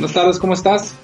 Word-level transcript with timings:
Buenas 0.00 0.14
tardes, 0.14 0.38
¿cómo 0.38 0.54
estás? 0.54 0.94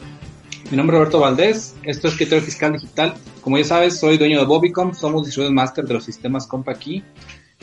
Mi 0.71 0.77
nombre 0.79 0.97
es 0.97 1.01
Roberto 1.01 1.21
Valdés, 1.21 1.77
esto 1.83 2.09
es 2.09 2.15
Escritorio 2.15 2.43
Fiscal 2.43 2.73
Digital. 2.73 3.13
Como 3.43 3.59
ya 3.59 3.65
sabes, 3.65 4.01
soy 4.01 4.17
dueño 4.17 4.39
de 4.39 4.47
Bobicom, 4.47 4.95
somos 4.95 5.27
distribuidores 5.27 5.55
máster 5.55 5.85
de 5.85 5.93
los 5.93 6.05
sistemas 6.05 6.49
aquí 6.67 7.05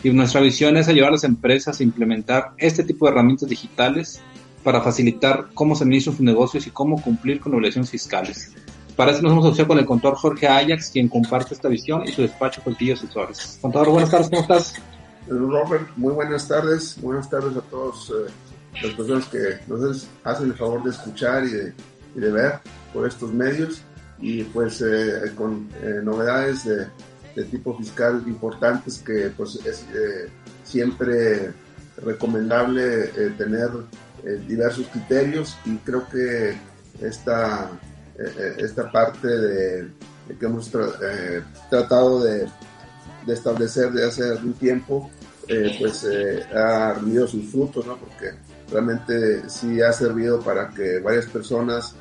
y 0.03 0.11
nuestra 0.11 0.41
visión 0.41 0.77
es 0.77 0.89
ayudar 0.89 1.09
a 1.09 1.13
las 1.13 1.23
empresas 1.23 1.79
a 1.79 1.83
implementar 1.83 2.51
este 2.59 2.83
tipo 2.83 3.07
de 3.07 3.13
herramientas 3.13 3.49
digitales 3.49 4.21
para 4.63 4.81
facilitar 4.81 5.47
cómo 5.55 5.75
se 5.75 5.85
administran 5.85 6.17
sus 6.17 6.23
negocios 6.23 6.67
y 6.67 6.69
cómo 6.69 7.01
cumplir 7.01 7.39
con 7.39 7.55
obligaciones 7.55 7.89
fiscales. 7.89 8.53
Para 8.95 9.09
eso 9.09 9.23
nos 9.23 9.31
hemos 9.31 9.45
asociado 9.45 9.69
con 9.69 9.79
el 9.79 9.87
contador 9.87 10.19
Jorge 10.19 10.47
Ajax, 10.47 10.91
quien 10.91 11.07
comparte 11.07 11.55
esta 11.55 11.67
visión 11.67 12.03
y 12.07 12.11
su 12.11 12.21
despacho 12.21 12.61
Portillo 12.61 12.93
Asesores. 12.93 13.57
Contador, 13.59 13.89
buenas 13.89 14.11
tardes, 14.11 14.29
¿cómo 14.29 14.43
estás? 14.43 14.75
Robert, 15.27 15.87
muy 15.95 16.13
buenas 16.13 16.47
tardes. 16.47 17.01
Buenas 17.01 17.27
tardes 17.27 17.57
a 17.57 17.61
todos 17.61 18.11
eh, 18.11 18.31
las 18.81 18.93
personas 18.93 19.25
que 19.27 19.59
nos 19.67 20.07
hacen 20.23 20.47
el 20.47 20.55
favor 20.55 20.83
de 20.83 20.89
escuchar 20.89 21.43
y 21.45 21.51
de, 22.19 22.31
ver 22.31 22.59
por 22.93 23.07
estos 23.07 23.33
medios 23.33 23.81
y 24.19 24.43
pues 24.43 24.81
eh, 24.81 25.31
con 25.35 25.69
eh, 25.81 25.99
novedades 26.03 26.65
de, 26.65 27.43
tipo 27.45 27.75
fiscal 27.75 28.23
importantes 28.27 28.99
que 28.99 29.31
pues 29.35 29.55
es 29.65 29.83
eh, 29.93 30.29
siempre 30.63 31.51
recomendable 31.97 33.07
tener 33.37 33.69
diversos 34.47 34.85
criterios 34.87 35.57
y 35.65 35.77
creo 35.77 36.07
que 36.09 36.55
esta, 37.01 37.71
esta 38.57 38.91
parte 38.91 39.27
de, 39.27 39.87
que 40.39 40.45
hemos 40.45 40.71
tratado 41.69 42.23
de, 42.23 42.47
de, 43.25 43.33
establecer 43.33 43.91
de 43.91 44.05
hace 44.05 44.23
algún 44.23 44.53
tiempo 44.53 45.09
pues 45.79 46.07
ha 46.53 46.93
rendido 46.93 47.27
sus 47.27 47.49
frutos, 47.51 47.85
¿no? 47.85 47.97
Porque 47.97 48.31
realmente 48.73 49.47
sí 49.49 49.81
ha 49.81 49.93
servido 49.93 50.41
para 50.41 50.69
que 50.69 50.99
varias 50.99 51.27
personas 51.27 51.95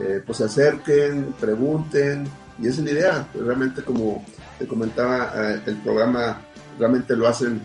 eh, 0.00 0.22
pues 0.24 0.38
se 0.38 0.44
acerquen, 0.44 1.34
pregunten, 1.38 2.26
y 2.58 2.66
es 2.66 2.78
la 2.78 2.90
idea. 2.90 3.28
Pues, 3.32 3.44
realmente 3.44 3.82
como 3.82 4.24
te 4.58 4.66
comentaba, 4.66 5.32
eh, 5.36 5.60
el 5.66 5.76
programa 5.76 6.40
realmente 6.78 7.14
lo 7.14 7.28
hacen 7.28 7.60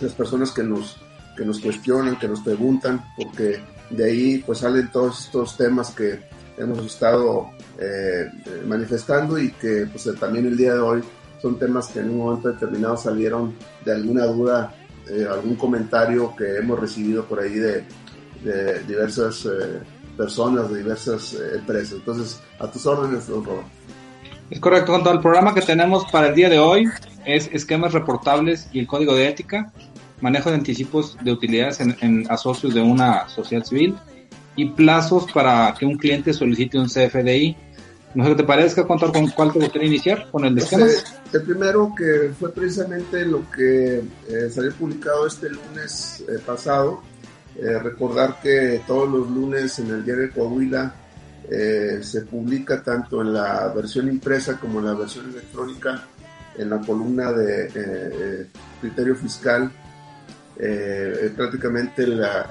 las 0.00 0.12
personas 0.12 0.50
que 0.50 0.62
nos, 0.62 1.00
que 1.36 1.44
nos 1.44 1.60
cuestionan, 1.60 2.18
que 2.18 2.28
nos 2.28 2.40
preguntan, 2.40 3.02
porque 3.16 3.60
de 3.90 4.04
ahí 4.04 4.38
pues 4.44 4.58
salen 4.58 4.90
todos 4.90 5.26
estos 5.26 5.56
temas 5.56 5.90
que 5.90 6.20
hemos 6.58 6.84
estado 6.84 7.50
eh, 7.78 8.30
manifestando 8.66 9.38
y 9.38 9.52
que 9.52 9.86
pues 9.86 10.08
también 10.18 10.46
el 10.46 10.56
día 10.56 10.74
de 10.74 10.80
hoy 10.80 11.02
son 11.40 11.58
temas 11.58 11.88
que 11.88 12.00
en 12.00 12.10
un 12.10 12.18
momento 12.18 12.48
determinado 12.48 12.96
salieron 12.96 13.54
de 13.84 13.92
alguna 13.92 14.24
duda 14.24 14.74
eh, 15.08 15.26
algún 15.30 15.56
comentario 15.56 16.34
que 16.36 16.56
hemos 16.56 16.78
recibido 16.80 17.24
por 17.24 17.40
ahí 17.40 17.54
de, 17.54 17.84
diversas 18.86 19.44
eh, 19.46 19.80
personas, 20.16 20.70
de 20.70 20.78
diversas 20.78 21.34
eh, 21.34 21.56
empresas. 21.56 21.94
Entonces, 21.94 22.40
a 22.58 22.70
tus 22.70 22.86
órdenes, 22.86 23.26
don 23.26 23.44
Robert. 23.44 23.66
Es 24.50 24.60
correcto, 24.60 24.98
todo 25.00 25.12
el 25.12 25.20
programa 25.20 25.54
que 25.54 25.62
tenemos 25.62 26.04
para 26.12 26.28
el 26.28 26.34
día 26.34 26.48
de 26.48 26.58
hoy 26.58 26.88
es 27.24 27.50
esquemas 27.52 27.92
reportables 27.92 28.68
y 28.72 28.78
el 28.78 28.86
código 28.86 29.14
de 29.14 29.28
ética, 29.28 29.72
manejo 30.20 30.50
de 30.50 30.56
anticipos 30.56 31.16
de 31.22 31.32
utilidades 31.32 31.80
en, 31.80 31.96
en 32.00 32.30
asocios 32.30 32.74
de 32.74 32.80
una 32.80 33.28
social 33.28 33.64
civil 33.64 33.96
y 34.54 34.66
plazos 34.66 35.30
para 35.32 35.74
que 35.78 35.84
un 35.84 35.96
cliente 35.96 36.32
solicite 36.32 36.78
un 36.78 36.86
CFDI 36.86 37.56
no 38.16 38.24
sé 38.24 38.30
qué 38.30 38.36
te 38.36 38.44
parezca, 38.44 38.86
contar 38.86 39.12
con 39.12 39.28
cuál 39.28 39.52
te 39.52 39.58
gustaría 39.58 39.88
iniciar, 39.88 40.30
con 40.30 40.42
el 40.46 40.54
de 40.54 40.62
esquemas. 40.62 41.04
el 41.34 41.42
primero 41.42 41.92
que 41.96 42.32
fue 42.38 42.50
precisamente 42.50 43.26
lo 43.26 43.50
que 43.50 43.98
eh, 43.98 44.50
salió 44.50 44.72
publicado 44.72 45.26
este 45.26 45.50
lunes 45.50 46.24
eh, 46.26 46.38
pasado. 46.44 47.02
Eh, 47.56 47.78
recordar 47.78 48.40
que 48.42 48.80
todos 48.86 49.08
los 49.10 49.30
lunes 49.30 49.78
en 49.80 49.90
el 49.90 50.04
diario 50.04 50.24
de 50.24 50.30
Coahuila 50.30 50.94
se 51.48 52.22
publica 52.22 52.82
tanto 52.82 53.22
en 53.22 53.32
la 53.32 53.68
versión 53.68 54.08
impresa 54.08 54.58
como 54.58 54.80
en 54.80 54.86
la 54.86 54.94
versión 54.94 55.30
electrónica 55.30 56.02
en 56.58 56.70
la 56.70 56.80
columna 56.80 57.30
de 57.30 58.48
criterio 58.80 59.14
fiscal. 59.14 59.70
prácticamente 61.36 62.04
la, 62.04 62.48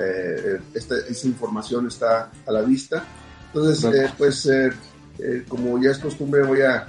esta, 0.74 0.96
esa 1.10 1.28
información 1.28 1.88
está 1.88 2.32
a 2.46 2.52
la 2.54 2.62
vista. 2.62 3.04
Entonces, 3.54 4.12
pues 4.18 4.48
eh, 5.18 5.46
como 5.48 5.82
ya 5.82 5.92
es 5.92 6.00
costumbre, 6.00 6.44
voy 6.44 6.62
a, 6.62 6.88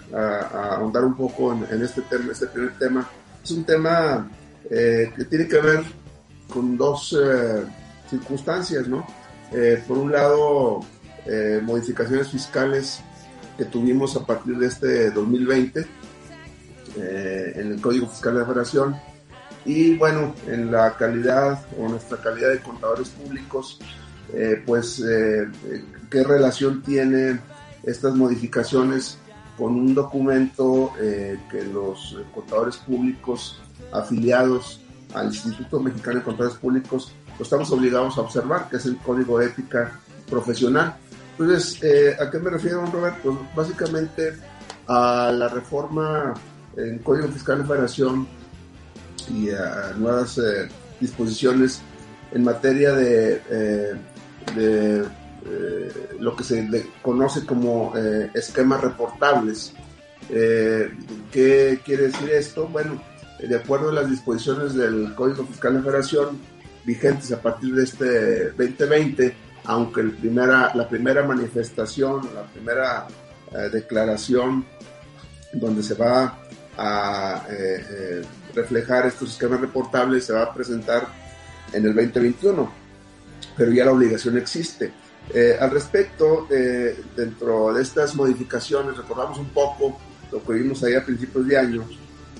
ahondar 0.74 1.04
un 1.04 1.16
poco 1.16 1.52
en, 1.52 1.82
este 1.82 2.02
tema, 2.02 2.32
este 2.32 2.46
primer 2.46 2.76
tema. 2.78 3.08
Es 3.42 3.50
un 3.52 3.64
tema 3.64 4.28
eh, 4.68 5.12
que 5.16 5.24
tiene 5.26 5.46
que 5.46 5.60
ver 5.60 5.84
con 6.48 6.76
dos 6.76 7.16
eh, 7.18 7.62
circunstancias, 8.10 8.88
¿no? 8.88 9.06
por 9.86 9.96
un 9.96 10.10
lado, 10.10 10.80
modificaciones 11.62 12.28
fiscales 12.28 13.00
que 13.56 13.64
tuvimos 13.64 14.16
a 14.16 14.26
partir 14.26 14.58
de 14.58 14.66
este 14.66 15.10
2020 15.12 15.86
en 16.96 17.72
el 17.72 17.80
Código 17.80 18.08
Fiscal 18.08 18.34
de 18.34 18.40
la 18.40 18.46
Federación 18.46 18.96
y 19.64 19.96
bueno, 19.96 20.34
en 20.48 20.70
la 20.72 20.94
calidad 20.96 21.64
o 21.78 21.88
nuestra 21.88 22.18
calidad 22.18 22.50
de 22.50 22.58
contadores 22.58 23.08
públicos, 23.10 23.78
pues 24.66 25.02
qué 26.10 26.24
relación 26.24 26.82
tiene 26.82 27.38
estas 27.86 28.14
modificaciones 28.14 29.18
con 29.56 29.74
un 29.74 29.94
documento 29.94 30.92
eh, 31.00 31.38
que 31.50 31.64
los 31.64 32.18
contadores 32.34 32.76
públicos 32.76 33.58
afiliados 33.92 34.80
al 35.14 35.26
Instituto 35.28 35.80
Mexicano 35.80 36.18
de 36.18 36.24
Contadores 36.24 36.58
Públicos 36.58 37.12
estamos 37.40 37.70
obligados 37.70 38.18
a 38.18 38.22
observar, 38.22 38.68
que 38.68 38.76
es 38.76 38.86
el 38.86 38.98
Código 38.98 39.40
Ética 39.40 39.98
Profesional. 40.28 40.96
Entonces, 41.38 41.82
eh, 41.82 42.16
¿a 42.20 42.30
qué 42.30 42.38
me 42.38 42.50
refiero, 42.50 42.84
Roberto? 42.86 43.38
Pues 43.54 43.68
básicamente 43.68 44.34
a 44.88 45.30
la 45.32 45.48
reforma 45.48 46.34
en 46.76 46.98
Código 46.98 47.28
Fiscal 47.28 47.58
de 47.58 47.64
Federación 47.64 48.26
y 49.30 49.50
a 49.50 49.94
nuevas 49.96 50.38
eh, 50.38 50.68
disposiciones 51.00 51.80
en 52.32 52.44
materia 52.44 52.92
de 52.92 53.40
eh, 55.44 56.16
lo 56.18 56.34
que 56.34 56.44
se 56.44 56.68
conoce 57.02 57.44
como 57.44 57.92
eh, 57.96 58.30
esquemas 58.34 58.80
reportables. 58.80 59.72
Eh, 60.28 60.90
¿Qué 61.30 61.80
quiere 61.84 62.04
decir 62.04 62.30
esto? 62.30 62.66
Bueno, 62.68 63.02
de 63.38 63.54
acuerdo 63.54 63.90
a 63.90 63.92
las 63.92 64.10
disposiciones 64.10 64.74
del 64.74 65.14
Código 65.14 65.44
Fiscal 65.46 65.74
de 65.74 65.82
Federación 65.82 66.38
vigentes 66.84 67.32
a 67.32 67.42
partir 67.42 67.74
de 67.74 67.84
este 67.84 68.50
2020, 68.50 69.34
aunque 69.64 70.02
la 70.02 70.88
primera 70.88 71.22
manifestación, 71.24 72.28
la 72.34 72.42
primera 72.44 73.06
declaración 73.72 74.64
donde 75.52 75.82
se 75.82 75.94
va 75.94 76.38
a 76.78 77.44
reflejar 78.54 79.06
estos 79.06 79.32
esquemas 79.32 79.60
reportables 79.60 80.24
se 80.24 80.32
va 80.32 80.44
a 80.44 80.54
presentar 80.54 81.08
en 81.72 81.84
el 81.84 81.94
2021, 81.94 82.72
pero 83.56 83.72
ya 83.72 83.84
la 83.84 83.92
obligación 83.92 84.38
existe. 84.38 84.92
Eh, 85.34 85.56
al 85.58 85.70
respecto, 85.70 86.46
eh, 86.50 86.96
dentro 87.16 87.72
de 87.72 87.82
estas 87.82 88.14
modificaciones, 88.14 88.96
recordamos 88.96 89.38
un 89.38 89.48
poco 89.48 89.98
lo 90.30 90.42
que 90.42 90.52
vimos 90.54 90.82
ahí 90.84 90.94
a 90.94 91.04
principios 91.04 91.46
de 91.46 91.58
año, 91.58 91.84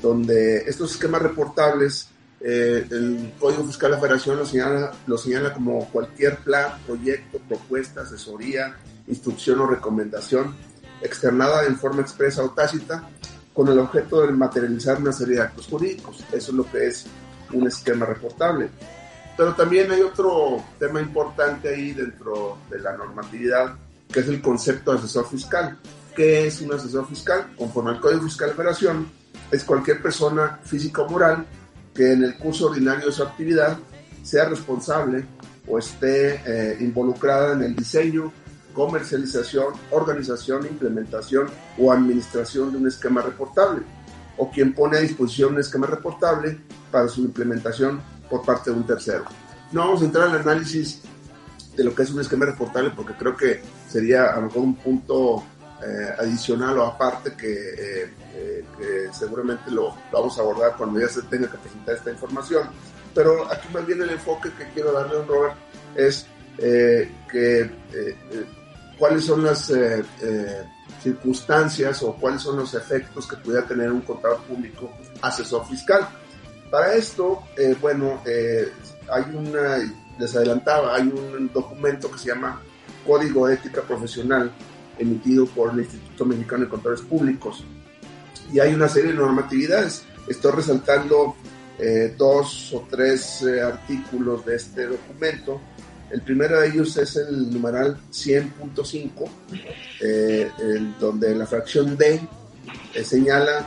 donde 0.00 0.59
estos 0.59 0.93
esquemas 0.93 1.23
reportables, 1.23 2.09
eh, 2.41 2.87
el 2.91 3.33
Código 3.38 3.65
Fiscal 3.65 3.91
de 3.91 3.97
la 3.97 4.03
Federación 4.03 4.37
lo 4.37 4.47
señala, 4.47 4.93
lo 5.06 5.19
señala 5.19 5.53
como 5.53 5.88
cualquier 5.91 6.38
plan, 6.38 6.73
proyecto, 6.87 7.38
propuesta, 7.49 8.03
asesoría, 8.03 8.77
instrucción 9.09 9.61
o 9.61 9.67
recomendación 9.67 10.55
externada 11.03 11.65
en 11.67 11.77
forma 11.77 12.03
expresa 12.03 12.43
o 12.43 12.50
tácita 12.50 13.09
con 13.53 13.69
el 13.69 13.79
objeto 13.79 14.23
de 14.23 14.32
materializar 14.32 14.99
una 14.99 15.12
serie 15.12 15.37
de 15.37 15.43
actos 15.43 15.67
jurídicos. 15.67 16.21
Eso 16.32 16.50
es 16.50 16.55
lo 16.55 16.71
que 16.71 16.87
es 16.87 17.06
un 17.53 17.67
esquema 17.67 18.06
reportable. 18.06 18.69
Pero 19.37 19.55
también 19.55 19.91
hay 19.91 20.00
otro 20.00 20.65
tema 20.79 21.00
importante 21.00 21.69
ahí 21.69 21.93
dentro 21.93 22.59
de 22.71 22.81
la 22.81 22.97
normatividad, 22.97 23.75
que 24.11 24.21
es 24.21 24.29
el 24.29 24.41
concepto 24.41 24.93
de 24.93 24.99
asesor 24.99 25.29
fiscal. 25.29 25.79
¿Qué 26.15 26.47
es 26.47 26.62
un 26.62 26.73
asesor 26.73 27.06
fiscal? 27.06 27.53
Conforme 27.59 27.91
al 27.91 28.00
Código 28.00 28.23
Fiscal 28.23 28.49
de 28.49 28.55
Operación, 28.55 29.11
es 29.50 29.65
cualquier 29.65 30.00
persona 30.00 30.59
física 30.65 31.03
o 31.03 31.11
moral 31.11 31.47
que 31.94 32.12
en 32.12 32.25
el 32.25 32.38
curso 32.38 32.67
ordinario 32.67 33.06
de 33.06 33.12
su 33.12 33.23
actividad 33.23 33.79
sea 34.23 34.47
responsable 34.47 35.25
o 35.67 35.79
esté 35.79 36.41
eh, 36.47 36.77
involucrada 36.81 37.55
en 37.55 37.62
el 37.62 37.77
diseño, 37.77 38.32
comercialización, 38.73 39.75
organización, 39.91 40.67
implementación 40.67 41.49
o 41.79 41.93
administración 41.93 42.73
de 42.73 42.79
un 42.79 42.87
esquema 42.87 43.23
reportable, 43.23 43.82
o 44.37 44.50
quien 44.50 44.75
pone 44.75 44.99
a 44.99 45.00
disposición 45.00 45.55
un 45.55 45.61
esquema 45.61 45.87
reportable 45.87 46.59
para 46.91 47.09
su 47.09 47.23
implementación 47.23 48.00
por 48.28 48.44
parte 48.44 48.70
de 48.70 48.76
un 48.76 48.87
tercero. 48.87 49.25
No 49.73 49.81
vamos 49.81 50.02
a 50.02 50.05
entrar 50.05 50.28
al 50.28 50.40
análisis 50.40 51.02
de 51.76 51.84
lo 51.84 51.94
que 51.94 52.02
es 52.02 52.11
un 52.11 52.20
esquema 52.20 52.46
reportable 52.46 52.90
porque 52.90 53.14
creo 53.14 53.37
que 53.37 53.62
sería 53.88 54.26
a 54.26 54.37
lo 54.37 54.43
mejor 54.43 54.62
un 54.62 54.76
punto 54.76 55.44
eh, 55.82 56.14
adicional 56.19 56.78
o 56.78 56.87
aparte 56.87 57.34
que, 57.34 57.52
eh, 57.52 58.11
eh, 58.34 58.64
que 58.78 59.12
seguramente 59.12 59.70
lo, 59.70 59.94
vamos 60.11 60.38
a 60.38 60.40
abordar 60.40 60.75
cuando 60.75 60.99
ya 60.99 61.08
se 61.08 61.20
tenga 61.23 61.50
que 61.50 61.58
presentar 61.58 61.96
esta 61.96 62.11
información. 62.11 62.69
Pero 63.14 63.50
aquí 63.52 63.69
más 63.73 63.87
bien 63.87 64.00
el 64.02 64.11
enfoque 64.11 64.50
que 64.56 64.69
quiero 64.70 64.93
darle 64.93 65.19
a 65.19 65.25
Robert 65.25 65.55
es 65.94 66.26
que 66.56 67.70
cuáles 68.99 69.25
son 69.25 69.44
las 69.44 69.70
circunstancias 71.02 72.02
o 72.02 72.14
cuáles 72.14 72.43
son 72.43 72.56
los 72.56 72.72
efectos 72.75 73.26
que 73.26 73.37
pudiera 73.37 73.67
tener 73.67 73.93
un 73.93 74.00
contador 74.00 74.43
público 74.43 74.90
asesor 75.20 75.67
fiscal. 75.67 76.08
Para 76.71 76.95
esto, 76.95 77.43
bueno, 77.81 78.21
hay 78.25 79.25
una, 79.35 79.79
les 80.19 80.37
adelantaba, 80.37 80.97
hay 80.97 81.03
un 81.03 81.51
documento 81.53 82.11
que 82.11 82.19
se 82.19 82.29
llama 82.29 82.61
Código 83.07 83.47
de 83.47 83.55
Ética 83.55 83.83
Profesional 83.83 84.51
emitido 84.99 85.47
por 85.47 85.73
el 85.73 85.81
Instituto 85.81 86.25
Mexicano 86.25 86.65
de 86.65 86.71
Contadores 86.71 87.03
Públicos. 87.03 87.65
Y 88.53 88.61
hay 88.61 88.75
una 88.75 88.89
serie 88.89 89.13
de 89.13 89.19
normatividades. 89.19 90.05
Estoy 90.29 90.53
resaltando 90.53 91.37
eh, 91.79 92.15
dos 92.17 92.73
o 92.73 92.87
tres 92.89 93.43
eh, 93.43 93.61
artículos 93.61 94.45
de 94.47 94.57
este 94.57 94.87
documento. 94.87 95.61
El 96.11 96.23
primero 96.23 96.61
de 96.61 96.69
ellos 96.69 96.97
es 96.97 97.17
el 97.17 97.53
numeral 97.53 97.99
100.5, 98.11 99.29
eh, 100.01 100.51
donde 101.01 101.35
la 101.35 101.47
fracción 101.47 101.97
D 101.97 102.21
señala 103.03 103.67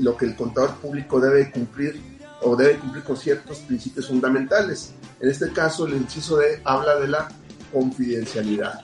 lo 0.00 0.16
que 0.16 0.24
el 0.26 0.36
contador 0.36 0.74
público 0.76 1.20
debe 1.20 1.50
cumplir 1.50 2.00
o 2.42 2.56
debe 2.56 2.78
cumplir 2.78 3.04
con 3.04 3.16
ciertos 3.16 3.58
principios 3.58 4.08
fundamentales. 4.08 4.92
En 5.20 5.30
este 5.30 5.52
caso, 5.52 5.86
el 5.86 5.94
inciso 5.94 6.38
D 6.38 6.60
habla 6.64 6.96
de 6.96 7.08
la 7.08 7.28
confidencialidad. 7.72 8.80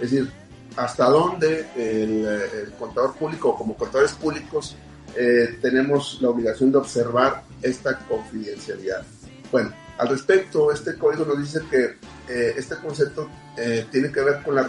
Es 0.00 0.10
decir, 0.10 0.30
hasta 0.76 1.08
dónde 1.08 1.66
el, 1.76 2.72
contador 2.78 3.14
público 3.14 3.56
como 3.56 3.76
contadores 3.76 4.12
públicos 4.12 4.76
eh, 5.16 5.58
tenemos 5.60 6.18
la 6.20 6.30
obligación 6.30 6.70
de 6.70 6.78
observar 6.78 7.42
esta 7.62 7.98
confidencialidad. 8.00 9.02
Bueno, 9.50 9.72
al 9.98 10.08
respecto, 10.08 10.70
este 10.70 10.96
código 10.96 11.24
nos 11.24 11.38
dice 11.38 11.60
que 11.70 11.96
eh, 12.28 12.54
este 12.56 12.76
concepto 12.76 13.28
eh, 13.56 13.86
tiene 13.90 14.12
que 14.12 14.20
ver 14.20 14.42
con, 14.42 14.54
la 14.54 14.68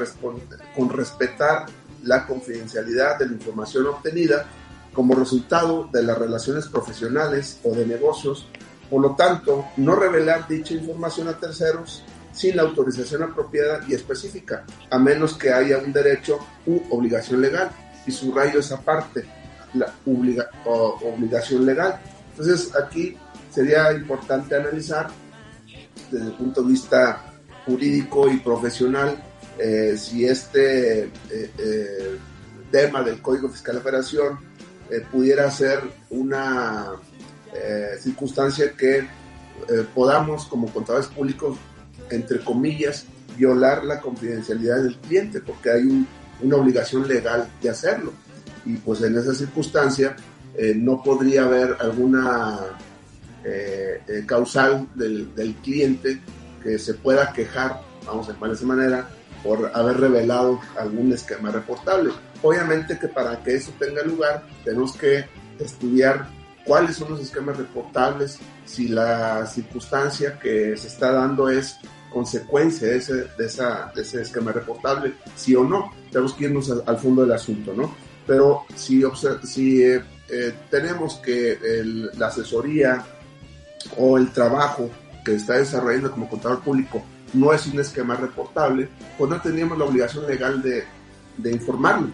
con 0.75 0.89
respetar 0.89 1.65
la 2.03 2.25
confidencialidad 2.25 3.19
de 3.19 3.27
la 3.27 3.33
información 3.33 3.87
obtenida 3.87 4.47
como 4.93 5.15
resultado 5.15 5.89
de 5.91 6.03
las 6.03 6.17
relaciones 6.17 6.67
profesionales 6.67 7.59
o 7.63 7.73
de 7.73 7.85
negocios. 7.85 8.47
Por 8.89 9.01
lo 9.01 9.15
tanto, 9.15 9.65
no 9.77 9.95
revelar 9.95 10.47
dicha 10.47 10.73
información 10.73 11.27
a 11.27 11.37
terceros 11.37 12.03
sin 12.31 12.55
la 12.55 12.63
autorización 12.63 13.23
apropiada 13.23 13.81
y 13.87 13.93
específica, 13.93 14.65
a 14.89 14.97
menos 14.97 15.35
que 15.35 15.51
haya 15.51 15.77
un 15.77 15.91
derecho 15.91 16.39
u 16.65 16.81
obligación 16.89 17.41
legal. 17.41 17.69
Y 18.05 18.11
subrayo 18.11 18.59
esa 18.59 18.81
parte, 18.81 19.25
la 19.73 19.93
obligación 20.05 21.65
legal. 21.65 21.99
Entonces 22.31 22.75
aquí 22.75 23.17
sería 23.51 23.91
importante 23.93 24.55
analizar 24.55 25.07
desde 26.09 26.27
el 26.27 26.33
punto 26.33 26.61
de 26.61 26.69
vista 26.69 27.33
jurídico 27.65 28.29
y 28.29 28.37
profesional 28.37 29.21
eh, 29.59 29.95
si 29.97 30.25
este 30.25 31.03
eh, 31.03 31.11
eh, 31.29 32.17
tema 32.71 33.03
del 33.03 33.21
Código 33.21 33.49
Fiscal 33.49 33.75
de 33.75 33.81
Federación 33.81 34.39
pudiera 35.11 35.49
ser 35.51 35.81
una 36.09 36.93
circunstancia 37.99 38.73
que 38.73 39.07
podamos 39.93 40.45
como 40.45 40.71
contadores 40.71 41.07
públicos 41.07 41.57
entre 42.09 42.39
comillas, 42.39 43.05
violar 43.37 43.83
la 43.85 43.99
confidencialidad 43.99 44.83
del 44.83 44.97
cliente, 44.97 45.39
porque 45.41 45.71
hay 45.71 46.05
una 46.41 46.55
obligación 46.55 47.07
legal 47.07 47.47
de 47.61 47.69
hacerlo. 47.69 48.13
Y 48.65 48.75
pues 48.77 49.01
en 49.01 49.17
esa 49.17 49.33
circunstancia 49.33 50.15
eh, 50.55 50.73
no 50.75 51.01
podría 51.01 51.43
haber 51.43 51.77
alguna 51.79 52.59
eh, 53.43 54.01
eh, 54.07 54.23
causal 54.25 54.87
del, 54.95 55.29
cliente 55.63 56.21
que 56.61 56.77
se 56.77 56.93
pueda 56.95 57.31
quejar, 57.31 57.81
vamos 58.05 58.27
a 58.29 58.33
llamar 58.33 58.49
de 58.49 58.55
esa 58.55 58.65
manera, 58.65 59.09
por 59.43 59.71
haber 59.73 59.97
revelado 59.97 60.59
algún 60.77 61.13
esquema 61.13 61.49
reportable. 61.49 62.11
Obviamente 62.41 62.97
que 62.97 63.07
para 63.07 63.41
que 63.43 63.55
eso 63.55 63.71
tenga 63.77 64.01
lugar 64.03 64.43
tenemos 64.63 64.93
que 64.93 65.25
estudiar 65.59 66.27
cuáles 66.63 66.95
son 66.97 67.11
los 67.11 67.19
esquemas 67.19 67.57
reportables, 67.57 68.39
si 68.65 68.87
la 68.87 69.45
circunstancia 69.45 70.39
que 70.39 70.77
se 70.77 70.87
está 70.87 71.11
dando 71.11 71.49
es 71.49 71.77
consecuencia 72.11 72.87
de 72.87 72.97
ese, 72.97 73.13
de, 73.37 73.45
esa, 73.45 73.91
de 73.95 74.01
ese 74.01 74.21
esquema 74.21 74.51
reportable, 74.51 75.13
sí 75.35 75.55
o 75.55 75.63
no. 75.63 75.91
Tenemos 76.11 76.33
que 76.33 76.45
irnos 76.45 76.71
al, 76.71 76.97
fondo 76.97 77.23
del 77.23 77.31
asunto, 77.31 77.73
¿no? 77.73 77.93
Pero 78.25 78.65
si, 78.75 79.03
si 79.43 79.83
eh, 79.83 80.03
eh, 80.29 80.53
tenemos 80.69 81.15
que 81.15 81.57
la 82.17 82.27
asesoría 82.27 83.03
o 83.97 84.17
el 84.17 84.31
trabajo 84.31 84.89
que 85.25 85.35
está 85.35 85.55
desarrollando 85.55 86.11
como 86.11 86.29
contador 86.29 86.61
público 86.61 87.03
no 87.33 87.53
es 87.53 87.65
un 87.67 87.79
esquema 87.79 88.15
reportable, 88.15 88.89
pues 89.17 89.29
no 89.29 89.41
teníamos 89.41 89.77
la 89.77 89.85
obligación 89.85 90.25
legal 90.27 90.61
de, 90.61 90.83
de 91.37 91.51
informarlo. 91.51 92.09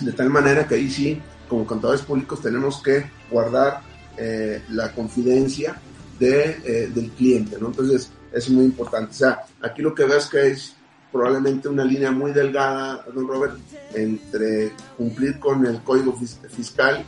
De 0.00 0.12
tal 0.12 0.30
manera 0.30 0.66
que 0.66 0.76
ahí 0.76 0.90
sí, 0.90 1.20
como 1.48 1.66
contadores 1.66 2.02
públicos, 2.02 2.40
tenemos 2.40 2.82
que 2.82 3.10
guardar 3.30 3.82
eh, 4.16 4.62
la 4.70 4.92
confidencia 4.92 5.80
de, 6.18 6.90
del 6.94 7.10
cliente, 7.10 7.56
¿no? 7.58 7.68
Entonces, 7.68 8.10
es 8.32 8.48
muy 8.50 8.64
importante. 8.64 9.10
O 9.10 9.14
sea, 9.14 9.40
aquí 9.62 9.82
lo 9.82 9.94
que 9.94 10.04
ves 10.04 10.26
que 10.26 10.48
es 10.48 10.74
probablemente 11.10 11.68
una 11.68 11.84
línea 11.84 12.10
muy 12.10 12.32
delgada, 12.32 13.04
don 13.12 13.26
Robert, 13.26 13.54
entre 13.94 14.72
cumplir 14.96 15.38
con 15.38 15.66
el 15.66 15.82
código 15.82 16.16
fiscal 16.48 17.04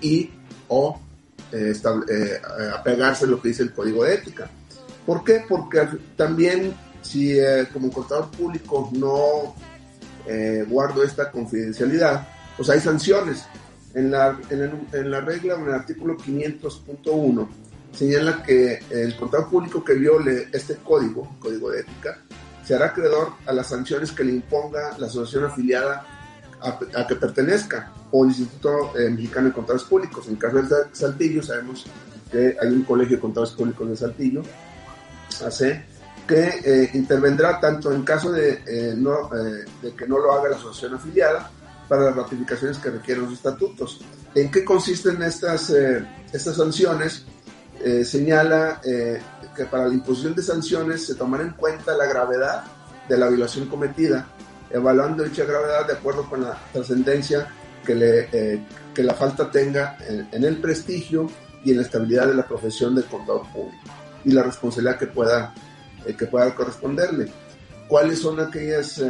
y 0.00 0.30
o 0.68 1.00
eh, 1.52 1.72
eh, 2.08 2.40
apegarse 2.74 3.24
a 3.24 3.28
lo 3.28 3.40
que 3.40 3.48
dice 3.48 3.62
el 3.62 3.72
código 3.72 4.04
de 4.04 4.14
ética. 4.14 4.48
¿Por 5.04 5.24
qué? 5.24 5.44
Porque 5.48 5.86
también 6.16 6.74
si 7.02 7.38
eh, 7.38 7.68
como 7.72 7.90
contador 7.92 8.30
público 8.30 8.90
no 8.92 9.54
guardo 10.68 11.02
esta 11.02 11.30
confidencialidad, 11.30 12.26
pues 12.56 12.70
hay 12.70 12.80
sanciones. 12.80 13.44
En 13.94 14.10
la, 14.10 14.36
en, 14.50 14.88
en 14.92 15.10
la 15.10 15.20
regla, 15.20 15.54
en 15.54 15.66
el 15.66 15.72
artículo 15.72 16.16
500.1, 16.16 17.48
señala 17.92 18.42
que 18.42 18.80
el 18.90 19.14
contador 19.16 19.48
público 19.48 19.84
que 19.84 19.94
viole 19.94 20.48
este 20.52 20.76
código, 20.76 21.36
código 21.38 21.70
de 21.70 21.80
ética, 21.80 22.18
se 22.64 22.74
hará 22.74 22.86
acreedor 22.86 23.32
a 23.46 23.52
las 23.52 23.68
sanciones 23.68 24.10
que 24.12 24.24
le 24.24 24.32
imponga 24.32 24.96
la 24.98 25.06
asociación 25.06 25.44
afiliada 25.44 26.06
a, 26.60 27.06
que 27.06 27.14
pertenezca 27.16 27.92
o 28.10 28.24
el 28.24 28.30
Instituto 28.30 28.98
eh, 28.98 29.10
Mexicano 29.10 29.48
de 29.48 29.52
Contadores 29.52 29.86
Públicos. 29.86 30.26
En 30.26 30.34
el 30.34 30.38
caso 30.38 30.62
de 30.62 30.68
Saltillo, 30.92 31.42
sabemos 31.42 31.84
que 32.30 32.56
hay 32.60 32.68
un 32.68 32.84
colegio 32.84 33.16
de 33.16 33.20
contadores 33.20 33.54
públicos 33.54 33.88
de 33.88 33.96
Saltillo, 33.96 34.42
hace 35.44 35.84
que 36.26 36.60
eh, 36.64 36.90
intervendrá 36.94 37.60
tanto 37.60 37.92
en 37.92 38.02
caso 38.02 38.32
de, 38.32 38.62
eh, 38.66 38.94
no, 38.96 39.30
de 39.82 39.92
que 39.94 40.06
no 40.06 40.18
lo 40.18 40.32
haga 40.32 40.50
la 40.50 40.56
asociación 40.56 40.94
afiliada 40.94 41.50
para 41.88 42.04
las 42.04 42.16
ratificaciones 42.16 42.78
que 42.78 42.90
requieren 42.90 43.24
los 43.24 43.34
estatutos. 43.34 44.00
¿En 44.34 44.50
qué 44.50 44.64
consisten 44.64 45.22
estas, 45.22 45.70
estas 46.32 46.56
sanciones? 46.56 47.26
Eh, 47.84 48.02
señala 48.02 48.80
eh, 48.82 49.20
que 49.54 49.66
para 49.66 49.86
la 49.86 49.92
imposición 49.92 50.34
de 50.34 50.42
sanciones 50.42 51.04
se 51.04 51.16
tomará 51.16 51.42
en 51.42 51.50
cuenta 51.50 51.94
la 51.94 52.06
gravedad 52.06 52.64
de 53.06 53.18
la 53.18 53.28
violación 53.28 53.66
cometida, 53.66 54.26
evaluando 54.70 55.22
dicha 55.22 55.44
gravedad 55.44 55.86
de 55.86 55.92
acuerdo 55.92 56.26
con 56.30 56.42
la 56.42 56.58
trascendencia 56.72 57.46
que, 57.84 58.28
eh, 58.32 58.64
que 58.94 59.02
la 59.02 59.12
falta 59.12 59.50
tenga 59.50 59.98
en, 60.08 60.44
el 60.44 60.56
prestigio 60.62 61.28
y 61.62 61.72
en 61.72 61.76
la 61.76 61.82
estabilidad 61.82 62.28
de 62.28 62.34
la 62.34 62.48
profesión 62.48 62.94
del 62.94 63.04
contador 63.04 63.42
público 63.52 63.84
y 64.24 64.32
la 64.32 64.44
responsabilidad 64.44 64.98
que 64.98 65.08
pueda, 65.08 65.52
que 66.16 66.26
pueda 66.26 66.54
corresponderle. 66.54 67.30
¿Cuáles 67.88 68.20
son 68.20 68.40
aquellas 68.40 69.00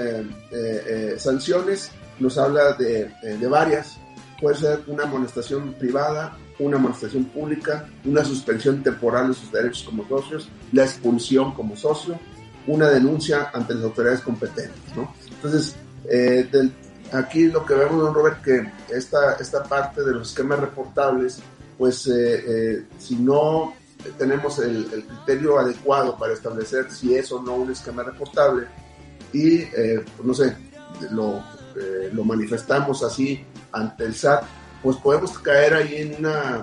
sanciones? 1.19 1.91
Nos 2.19 2.39
habla 2.39 2.73
de, 2.75 3.11
de 3.23 3.47
varias. 3.47 3.97
Puede 4.41 4.57
ser 4.57 4.83
una 4.89 5.05
amonestación 5.05 5.75
privada, 5.75 6.37
una 6.59 6.77
amonestación 6.77 7.25
pública, 7.25 7.89
una 8.05 8.25
suspensión 8.25 8.83
temporal 8.83 9.29
de 9.29 9.35
sus 9.35 9.51
derechos 9.51 9.83
como 9.85 10.07
socios, 10.09 10.49
la 10.73 10.85
expulsión 10.85 11.53
como 11.55 11.77
socio, 11.77 12.19
una 12.67 12.89
denuncia 12.89 13.51
ante 13.53 13.75
las 13.75 13.85
autoridades 13.85 14.21
competentes. 14.21 14.97
¿no? 14.97 15.13
Entonces, 15.31 15.77
eh, 16.09 16.49
aquí 17.13 17.49
lo 17.49 17.65
que 17.65 17.75
vemos, 17.75 18.01
don 18.01 18.15
Robert, 18.15 18.43
que 18.43 18.71
esta, 18.91 19.35
esta 19.35 19.65
parte 19.65 20.03
de 20.03 20.13
los 20.13 20.31
esquemas 20.31 20.61
reportables, 20.61 21.41
pues 21.77 22.07
eh, 22.07 22.45
eh, 22.47 22.85
si 22.99 23.17
no 23.17 23.75
tenemos 24.19 24.59
el, 24.59 24.87
criterio 25.07 25.59
adecuado 25.59 26.17
para 26.17 26.33
establecer 26.33 26.91
si 26.91 27.15
es 27.15 27.31
o 27.33 27.43
no 27.43 27.55
un 27.55 27.73
esquema 27.73 28.03
reportable 28.03 28.67
y, 29.33 29.59
eh, 29.59 30.05
no 30.23 30.35
sé, 30.35 30.57
lo, 31.11 31.39
eh, 31.77 32.11
lo 32.13 32.25
manifestamos 32.25 33.03
así 33.03 33.45
ante 33.73 34.05
el 34.05 34.15
SAT, 34.15 34.45
pues 34.83 34.97
podemos 34.97 35.39
caer 35.39 35.75
ahí 35.75 35.97
en 35.97 36.17
una, 36.19 36.63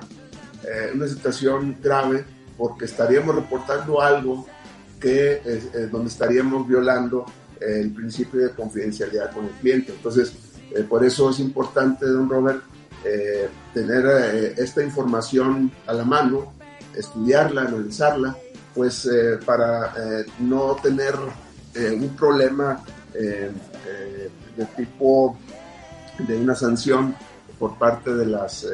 una 0.94 1.08
situación 1.08 1.78
grave 1.82 2.24
porque 2.58 2.86
estaríamos 2.86 3.36
reportando 3.36 4.00
algo 4.00 4.46
que 5.00 5.42
donde 5.92 6.10
estaríamos 6.10 6.68
violando 6.68 7.26
el 7.60 7.92
principio 7.92 8.42
de 8.42 8.52
confidencialidad 8.52 9.34
con 9.34 9.46
el 9.46 9.52
cliente. 9.52 9.92
Entonces, 9.92 10.34
por 10.88 11.04
eso 11.04 11.32
es 11.32 11.40
importante, 11.40 12.06
don 12.06 12.30
Robert, 12.30 12.62
eh, 13.04 13.50
tener 13.74 14.06
eh, 14.06 14.54
esta 14.58 14.84
información 14.84 15.72
a 15.88 15.94
la 15.94 16.04
mano, 16.04 16.54
estudiarla, 16.96 17.62
analizarla, 17.62 18.36
pues 18.74 19.06
eh, 19.06 19.38
para 19.46 19.94
no 20.40 20.76
tener 20.82 21.16
un 21.76 22.10
problema 22.18 22.84
de 23.14 24.66
tipo 24.76 25.38
de 26.20 26.38
una 26.38 26.54
sanción 26.54 27.16
por 27.58 27.78
parte 27.78 28.14
de 28.14 28.26
las 28.26 28.66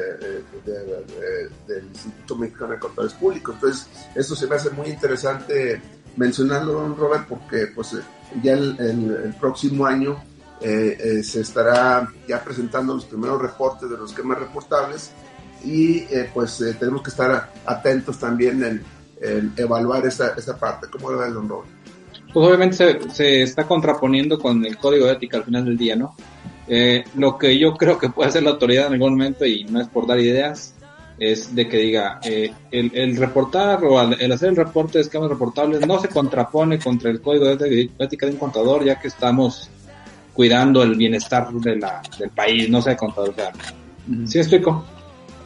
del 0.66 1.86
Instituto 1.92 2.36
Mexicano 2.38 2.72
de 2.74 2.80
Contadores 2.80 3.14
Públicos. 3.14 3.56
Entonces, 3.56 3.88
esto 4.16 4.36
se 4.36 4.48
me 4.48 4.56
hace 4.56 4.72
muy 4.72 4.88
interesante 4.88 5.82
mencionarlo, 6.16 6.74
don 6.74 6.98
Robert, 6.98 7.28
porque 7.28 7.68
pues 7.68 7.96
ya 8.42 8.54
el 8.54 9.36
próximo 9.40 9.86
año 9.86 10.18
eh, 10.60 10.98
eh, 11.00 11.24
se 11.24 11.42
estará 11.42 12.12
ya 12.28 12.44
presentando 12.44 12.96
los 12.96 13.06
primeros 13.06 13.40
reportes 13.40 13.92
de 13.92 13.98
los 13.98 14.10
esquemas 14.10 14.40
reportables 14.40 15.12
y 15.64 16.00
eh, 16.10 16.30
pues 16.34 16.64
tenemos 16.80 17.02
que 17.02 17.10
estar 17.10 17.52
atentos 17.66 18.20
también 18.20 18.64
en, 18.64 18.98
evaluar 19.58 20.06
esta, 20.06 20.34
esta 20.38 20.56
parte. 20.56 20.88
¿Cómo 20.92 21.10
lo 21.10 21.18
ve 21.18 21.28
el 21.28 21.34
don 21.34 21.50
Robert? 21.50 21.70
Pues 22.32 22.48
obviamente 22.48 22.76
se, 22.76 23.10
se, 23.10 23.42
está 23.42 23.66
contraponiendo 23.66 24.38
con 24.38 24.64
el 24.64 24.78
código 24.78 25.08
de 25.08 25.14
ética 25.14 25.38
al 25.38 25.44
final 25.44 25.66
del 25.66 25.78
día, 25.78 25.96
¿no? 25.96 26.16
lo 27.16 27.38
que 27.38 27.58
yo 27.58 27.76
creo 27.76 27.98
que 27.98 28.10
puede 28.10 28.28
hacer 28.28 28.44
la 28.44 28.50
autoridad 28.50 28.88
en 28.88 28.94
algún 28.94 29.12
momento, 29.12 29.46
y 29.46 29.64
no 29.64 29.80
es 29.80 29.88
por 29.88 30.06
dar 30.06 30.20
ideas, 30.20 30.76
es 31.20 31.56
de 31.56 31.68
que 31.68 31.78
diga, 31.78 32.20
el, 32.24 32.54
el, 32.72 33.18
reportar 33.18 33.84
o 33.84 34.00
el 34.02 34.32
hacer 34.32 34.50
el 34.50 34.56
reporte 34.56 34.98
de 34.98 35.04
esquemas 35.04 35.30
reportables 35.30 35.86
no 35.86 36.00
se 36.00 36.10
contrapone 36.10 36.78
contra 36.78 37.10
el 37.10 37.22
código 37.22 37.56
de 37.56 37.90
ética 37.98 38.26
de 38.26 38.34
un 38.34 38.38
contador, 38.38 38.84
ya 38.84 39.00
que 39.00 39.08
estamos 39.08 39.70
cuidando 40.34 40.84
el 40.84 40.96
bienestar 40.96 41.52
de 41.52 41.78
la, 41.78 42.02
del 42.20 42.30
país, 42.30 42.70
no 42.70 42.82
sé, 42.82 42.96
contador. 42.96 43.32
O 43.32 43.34
sea, 43.34 43.52
sí 44.28 44.38
explico. 44.38 44.86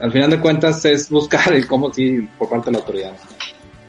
Al 0.01 0.11
final 0.11 0.31
de 0.31 0.39
cuentas 0.39 0.83
es 0.85 1.09
buscar 1.09 1.53
el 1.53 1.67
cómo 1.67 1.93
sí 1.93 2.27
por 2.37 2.49
parte 2.49 2.65
de 2.67 2.71
la 2.71 2.79
autoridad. 2.79 3.13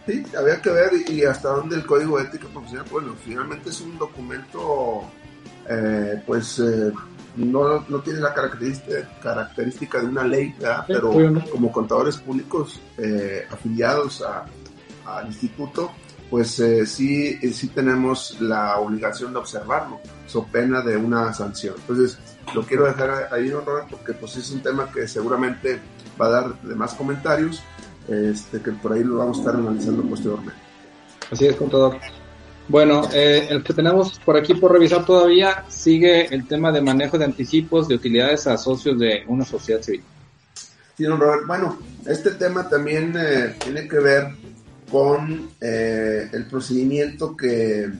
Sí, 0.07 0.23
había 0.37 0.61
que 0.61 0.71
ver 0.71 0.90
y 1.09 1.23
hasta 1.25 1.50
dónde 1.50 1.76
el 1.76 1.87
código 1.87 2.21
ético 2.21 2.49
profesional, 2.49 2.87
bueno, 2.90 3.14
finalmente 3.25 3.71
es 3.71 3.81
un 3.81 3.97
documento, 3.97 5.04
eh, 5.69 6.21
pues 6.26 6.59
eh, 6.59 6.92
no, 7.37 7.85
no, 7.88 8.00
tiene 8.00 8.21
la 8.21 8.35
característica, 8.35 9.09
característica 9.23 10.00
de 10.00 10.07
una 10.07 10.25
ley, 10.25 10.54
pero 10.87 11.12
como 11.50 11.71
contadores 11.71 12.16
públicos 12.19 12.81
eh, 12.99 13.47
afiliados 13.50 14.23
al 15.07 15.26
instituto, 15.26 15.92
pues 16.33 16.59
eh, 16.61 16.87
sí, 16.87 17.38
eh, 17.42 17.52
sí 17.52 17.69
tenemos 17.69 18.40
la 18.40 18.78
obligación 18.78 19.35
de 19.35 19.38
observarlo, 19.38 20.00
so 20.26 20.47
pena 20.47 20.81
de 20.81 20.97
una 20.97 21.31
sanción. 21.35 21.75
Entonces, 21.78 22.19
lo 22.54 22.62
quiero 22.62 22.87
dejar 22.87 23.28
ahí, 23.31 23.50
don 23.50 23.66
Robert, 23.66 23.88
porque 23.90 24.14
pues 24.14 24.37
es 24.37 24.50
un 24.50 24.62
tema 24.62 24.90
que 24.90 25.07
seguramente 25.07 25.78
va 26.21 26.26
a 26.26 26.31
dar 26.31 26.62
de 26.62 26.75
más 26.75 26.95
comentarios, 26.95 27.62
este, 28.09 28.61
que 28.61 28.73
por 28.73 28.92
ahí 28.92 29.04
lo 29.04 29.19
vamos 29.19 29.38
a 29.38 29.40
estar 29.40 29.54
analizando 29.57 30.02
posteriormente. 30.02 30.61
Así 31.31 31.47
es, 31.47 31.57
contador. 31.57 31.99
Bueno, 32.69 33.02
eh, 33.12 33.49
el 33.50 33.62
que 33.62 33.75
tenemos 33.75 34.19
por 34.21 34.37
aquí 34.37 34.54
por 34.54 34.73
revisar 34.73 35.04
todavía 35.04 35.64
sigue 35.69 36.33
el 36.33 36.47
tema 36.47 36.71
de 36.71 36.81
manejo 36.81 37.19
de 37.19 37.25
anticipos 37.25 37.88
de 37.88 37.97
utilidades 37.97 38.47
a 38.47 38.57
socios 38.57 38.99
de 38.99 39.25
una 39.26 39.45
sociedad 39.45 39.83
civil. 39.83 40.02
Sí, 40.97 41.04
don 41.04 41.19
Robert. 41.19 41.47
Bueno, 41.47 41.78
este 42.07 42.33
tema 42.33 42.69
también 42.69 43.14
tiene 43.59 43.88
que 43.88 43.99
ver 43.99 44.28
con 44.92 45.49
eh, 45.61 46.28
el 46.33 46.45
procedimiento 46.47 47.35
que, 47.35 47.90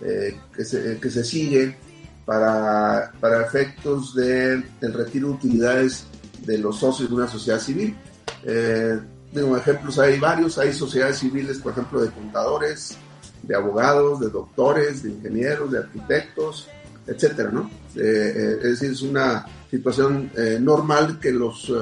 eh, 0.00 0.36
que, 0.56 0.64
se, 0.64 1.24
sigue 1.24 1.76
para, 2.24 3.12
para 3.20 3.42
efectos 3.42 4.14
de, 4.14 4.62
del 4.80 4.94
retiro 4.94 5.28
de 5.28 5.34
utilidades 5.34 6.06
de 6.44 6.58
los 6.58 6.78
socios 6.78 7.08
de 7.08 7.14
una 7.14 7.28
sociedad 7.28 7.60
civil. 7.60 7.96
Eh, 8.44 8.98
ejemplos 9.32 9.98
hay 9.98 10.18
varios, 10.18 10.58
hay 10.58 10.72
sociedades 10.72 11.18
civiles, 11.18 11.58
por 11.58 11.72
ejemplo, 11.72 12.00
de 12.00 12.10
contadores, 12.10 12.96
de 13.42 13.54
abogados, 13.54 14.20
de 14.20 14.28
doctores, 14.28 15.02
de 15.02 15.10
ingenieros, 15.10 15.70
de 15.70 15.78
arquitectos, 15.78 16.68
etcétera, 17.06 17.50
¿no? 17.50 17.70
Eh, 17.96 18.58
es 18.58 18.80
decir, 18.80 18.90
es 18.92 19.02
una 19.02 19.46
situación 19.70 20.30
normal 20.60 21.18
que 21.20 21.30
los 21.30 21.72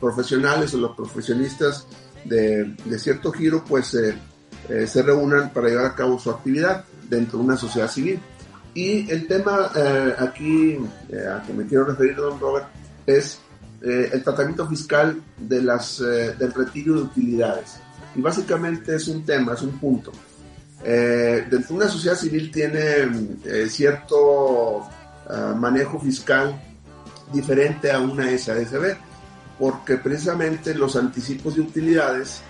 profesionales 0.00 0.74
o 0.74 0.78
los 0.78 0.96
profesionistas 0.96 1.86
de, 2.24 2.98
cierto 2.98 3.32
giro, 3.32 3.64
pues 3.64 3.94
eh, 3.94 4.14
eh, 4.68 4.86
se 4.86 5.02
reúnan 5.02 5.52
para 5.52 5.68
llevar 5.68 5.86
a 5.86 5.94
cabo 5.94 6.18
su 6.18 6.30
actividad 6.30 6.84
dentro 7.08 7.38
de 7.38 7.44
una 7.44 7.56
sociedad 7.56 7.88
civil. 7.88 8.20
Y 8.74 9.10
el 9.10 9.26
tema 9.26 9.70
eh, 9.74 10.14
aquí 10.18 10.78
a 11.28 11.42
que 11.42 11.52
me 11.52 11.66
quiero 11.66 11.84
referir, 11.84 12.16
don 12.16 12.38
Robert, 12.38 12.66
es 13.06 13.40
el 13.80 14.22
tratamiento 14.24 14.66
fiscal 14.66 15.20
de 15.36 15.62
las, 15.62 15.98
del 15.98 16.52
retiro 16.52 16.94
de 16.94 17.02
utilidades. 17.02 17.76
Y 18.14 18.20
básicamente 18.20 18.96
es 18.96 19.06
un 19.08 19.24
tema, 19.24 19.54
es 19.54 19.62
un 19.62 19.78
punto. 19.78 20.12
de 20.82 21.64
una 21.70 21.88
sociedad 21.88 22.16
civil 22.16 22.50
tiene 22.50 23.68
cierto 23.68 24.88
manejo 25.56 26.00
fiscal 26.00 26.60
diferente 27.32 27.92
a 27.92 28.00
una 28.00 28.36
SASB 28.36 28.96
porque 29.58 29.96
precisamente 29.96 30.74
los 30.74 30.96
anticipos 30.96 31.56
de 31.56 31.62
utilidades 31.62 32.40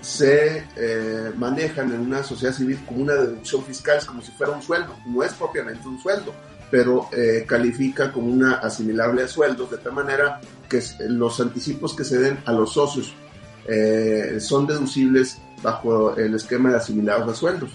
se 0.00 0.64
eh, 0.76 1.32
manejan 1.36 1.92
en 1.92 2.00
una 2.00 2.22
sociedad 2.22 2.54
civil 2.54 2.80
como 2.86 3.02
una 3.02 3.14
deducción 3.14 3.64
fiscal, 3.64 3.98
es 3.98 4.04
como 4.04 4.22
si 4.22 4.32
fuera 4.32 4.52
un 4.52 4.62
sueldo, 4.62 4.96
no 5.06 5.22
es 5.22 5.32
propiamente 5.32 5.86
un 5.86 6.00
sueldo, 6.00 6.34
pero 6.72 7.10
eh, 7.12 7.44
califica 7.46 8.10
como 8.10 8.32
una 8.32 8.54
asimilable 8.54 9.22
a 9.22 9.28
sueldos, 9.28 9.70
de 9.70 9.76
tal 9.76 9.92
manera 9.92 10.40
que 10.70 10.82
los 11.00 11.38
anticipos 11.38 11.94
que 11.94 12.02
se 12.02 12.18
den 12.18 12.38
a 12.46 12.52
los 12.52 12.72
socios 12.72 13.12
eh, 13.68 14.38
son 14.40 14.66
deducibles 14.66 15.36
bajo 15.62 16.16
el 16.16 16.34
esquema 16.34 16.70
de 16.70 16.76
asimilados 16.76 17.28
a 17.28 17.34
sueldos, 17.38 17.72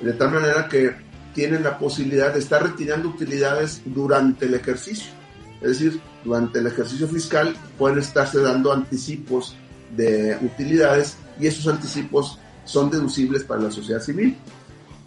de 0.00 0.14
tal 0.14 0.30
manera 0.30 0.68
que 0.68 0.96
tienen 1.34 1.62
la 1.62 1.78
posibilidad 1.78 2.32
de 2.32 2.38
estar 2.38 2.62
retirando 2.62 3.10
utilidades 3.10 3.82
durante 3.84 4.46
el 4.46 4.54
ejercicio. 4.54 5.12
Es 5.60 5.78
decir, 5.78 6.00
durante 6.24 6.60
el 6.60 6.66
ejercicio 6.66 7.06
fiscal 7.08 7.54
pueden 7.76 7.98
estarse 7.98 8.40
dando 8.40 8.72
anticipos 8.72 9.54
de 9.94 10.38
utilidades 10.40 11.18
y 11.38 11.46
esos 11.46 11.68
anticipos 11.68 12.38
son 12.64 12.90
deducibles 12.90 13.44
para 13.44 13.60
la 13.60 13.70
sociedad 13.70 14.00
civil. 14.00 14.34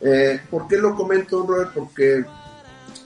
Eh, 0.01 0.39
¿Por 0.51 0.67
qué 0.67 0.77
lo 0.77 0.93
comento, 0.93 1.43
Robert? 1.47 1.71
Porque 1.73 2.23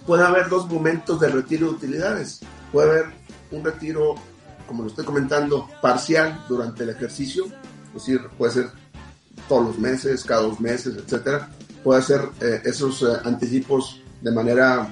puede 0.07 0.23
haber 0.23 0.49
dos 0.49 0.67
momentos 0.67 1.19
de 1.19 1.29
retiro 1.29 1.67
de 1.67 1.73
utilidades. 1.73 2.39
Puede 2.71 2.89
haber 2.89 3.05
un 3.51 3.63
retiro, 3.63 4.15
como 4.65 4.83
lo 4.83 4.89
estoy 4.89 5.05
comentando, 5.05 5.69
parcial 5.81 6.43
durante 6.49 6.83
el 6.83 6.89
ejercicio, 6.89 7.45
es 7.45 7.93
decir, 7.93 8.21
puede 8.37 8.53
ser 8.53 8.69
todos 9.47 9.67
los 9.67 9.79
meses, 9.79 10.23
cada 10.23 10.41
dos 10.41 10.59
meses, 10.59 10.95
etcétera. 10.95 11.49
Puede 11.83 12.01
ser 12.01 12.21
eh, 12.41 12.61
esos 12.65 13.03
eh, 13.03 13.07
anticipos 13.23 14.01
de 14.21 14.31
manera 14.31 14.87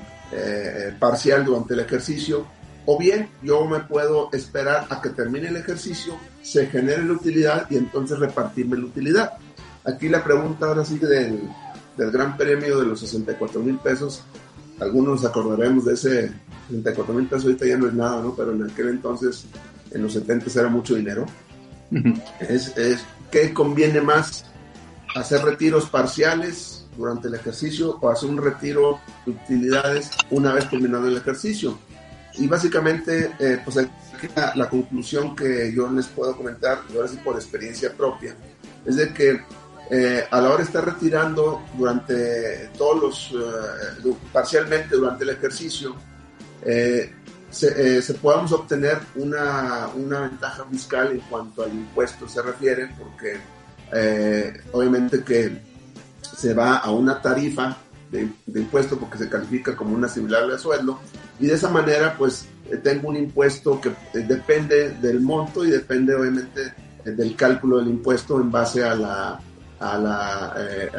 parcial 0.99 1.45
durante 1.45 1.75
el 1.75 1.79
ejercicio 1.79 2.45
o 2.85 2.97
bien 2.97 3.29
yo 3.41 3.65
me 3.65 3.79
puedo 3.79 4.29
esperar 4.31 4.85
a 4.89 5.01
que 5.01 5.09
termine 5.09 5.47
el 5.47 5.55
ejercicio, 5.55 6.17
se 6.41 6.67
genere 6.67 7.03
la 7.03 7.13
utilidad 7.13 7.67
y 7.69 7.77
entonces 7.77 8.19
repartirme 8.19 8.77
la 8.77 8.85
utilidad. 8.85 9.33
Aquí 9.83 10.07
la 10.07 10.23
pregunta 10.23 10.67
ahora 10.67 10.85
sí 10.85 10.99
del, 10.99 11.41
del 11.97 12.11
gran 12.11 12.37
premio 12.37 12.79
de 12.79 12.85
los 12.85 12.99
64 12.99 13.59
mil 13.61 13.77
pesos. 13.77 14.23
Algunos 14.79 15.21
nos 15.21 15.25
acordaremos 15.25 15.85
de 15.85 15.93
ese 15.93 16.31
64 16.69 17.13
mil 17.13 17.27
pesos, 17.27 17.45
ahorita 17.45 17.65
ya 17.65 17.77
no 17.77 17.87
es 17.87 17.93
nada, 17.93 18.21
¿no? 18.21 18.35
Pero 18.35 18.51
en 18.51 18.63
aquel 18.63 18.89
entonces, 18.89 19.45
en 19.91 20.03
los 20.03 20.13
70 20.13 20.59
era 20.59 20.69
mucho 20.69 20.95
dinero. 20.95 21.25
es, 22.39 22.75
es 22.77 23.05
¿Qué 23.31 23.53
conviene 23.53 24.01
más? 24.01 24.45
¿Hacer 25.15 25.43
retiros 25.43 25.89
parciales 25.89 26.85
durante 26.97 27.27
el 27.27 27.35
ejercicio 27.35 27.97
o 28.01 28.09
hacer 28.09 28.29
un 28.29 28.37
retiro 28.37 28.99
de 29.25 29.31
utilidades 29.33 30.11
una 30.29 30.53
vez 30.53 30.69
terminado 30.69 31.07
el 31.07 31.17
ejercicio? 31.17 31.77
Y 32.37 32.47
básicamente, 32.47 33.31
eh, 33.39 33.59
pues 33.63 33.87
la, 34.55 34.69
conclusión 34.69 35.35
que 35.35 35.73
yo 35.73 35.89
les 35.91 36.07
puedo 36.07 36.35
comentar, 36.35 36.81
ahora 36.93 37.07
sí 37.07 37.17
por 37.23 37.35
experiencia 37.35 37.93
propia, 37.93 38.35
es 38.85 38.95
de 38.97 39.13
que 39.13 39.41
eh, 39.89 40.25
a 40.29 40.41
la 40.41 40.49
hora 40.49 40.57
de 40.57 40.63
estar 40.63 40.85
retirando 40.85 41.63
durante 41.77 42.69
todos 42.77 43.01
los, 43.01 43.43
eh, 44.05 44.15
parcialmente 44.33 44.95
durante 44.95 45.23
el 45.23 45.31
ejercicio, 45.31 45.95
se, 47.51 48.01
se, 48.01 48.13
podamos 48.15 48.51
obtener 48.51 48.97
una, 49.15 49.87
una, 49.95 50.21
ventaja 50.21 50.65
fiscal 50.65 51.11
en 51.11 51.19
cuanto 51.19 51.63
al 51.63 51.71
impuesto 51.71 52.27
se 52.27 52.41
refiere, 52.41 52.89
porque 52.97 53.39
obviamente 54.71 55.23
que 55.23 55.61
se 56.35 56.55
va 56.55 56.77
a 56.77 56.91
una 56.91 57.21
tarifa 57.21 57.77
de, 58.11 58.29
impuesto 58.59 58.97
porque 58.97 59.17
se 59.17 59.29
califica 59.29 59.75
como 59.75 59.95
una 59.95 60.07
asimilable 60.07 60.55
a 60.55 60.57
sueldo 60.57 60.99
y 61.39 61.47
de 61.47 61.53
esa 61.53 61.69
manera 61.69 62.15
pues 62.17 62.47
tengo 62.83 63.09
un 63.09 63.17
impuesto 63.17 63.79
que 63.81 63.91
depende 64.21 64.89
del 65.01 65.21
monto 65.21 65.65
y 65.65 65.71
depende 65.71 66.15
obviamente 66.15 66.73
del 67.03 67.35
cálculo 67.35 67.77
del 67.77 67.89
impuesto 67.89 68.39
en 68.39 68.51
base 68.51 68.83
a 68.83 68.95
la, 68.95 69.39
a 69.85 69.97
la, 69.99 70.53
eh, 70.57 70.89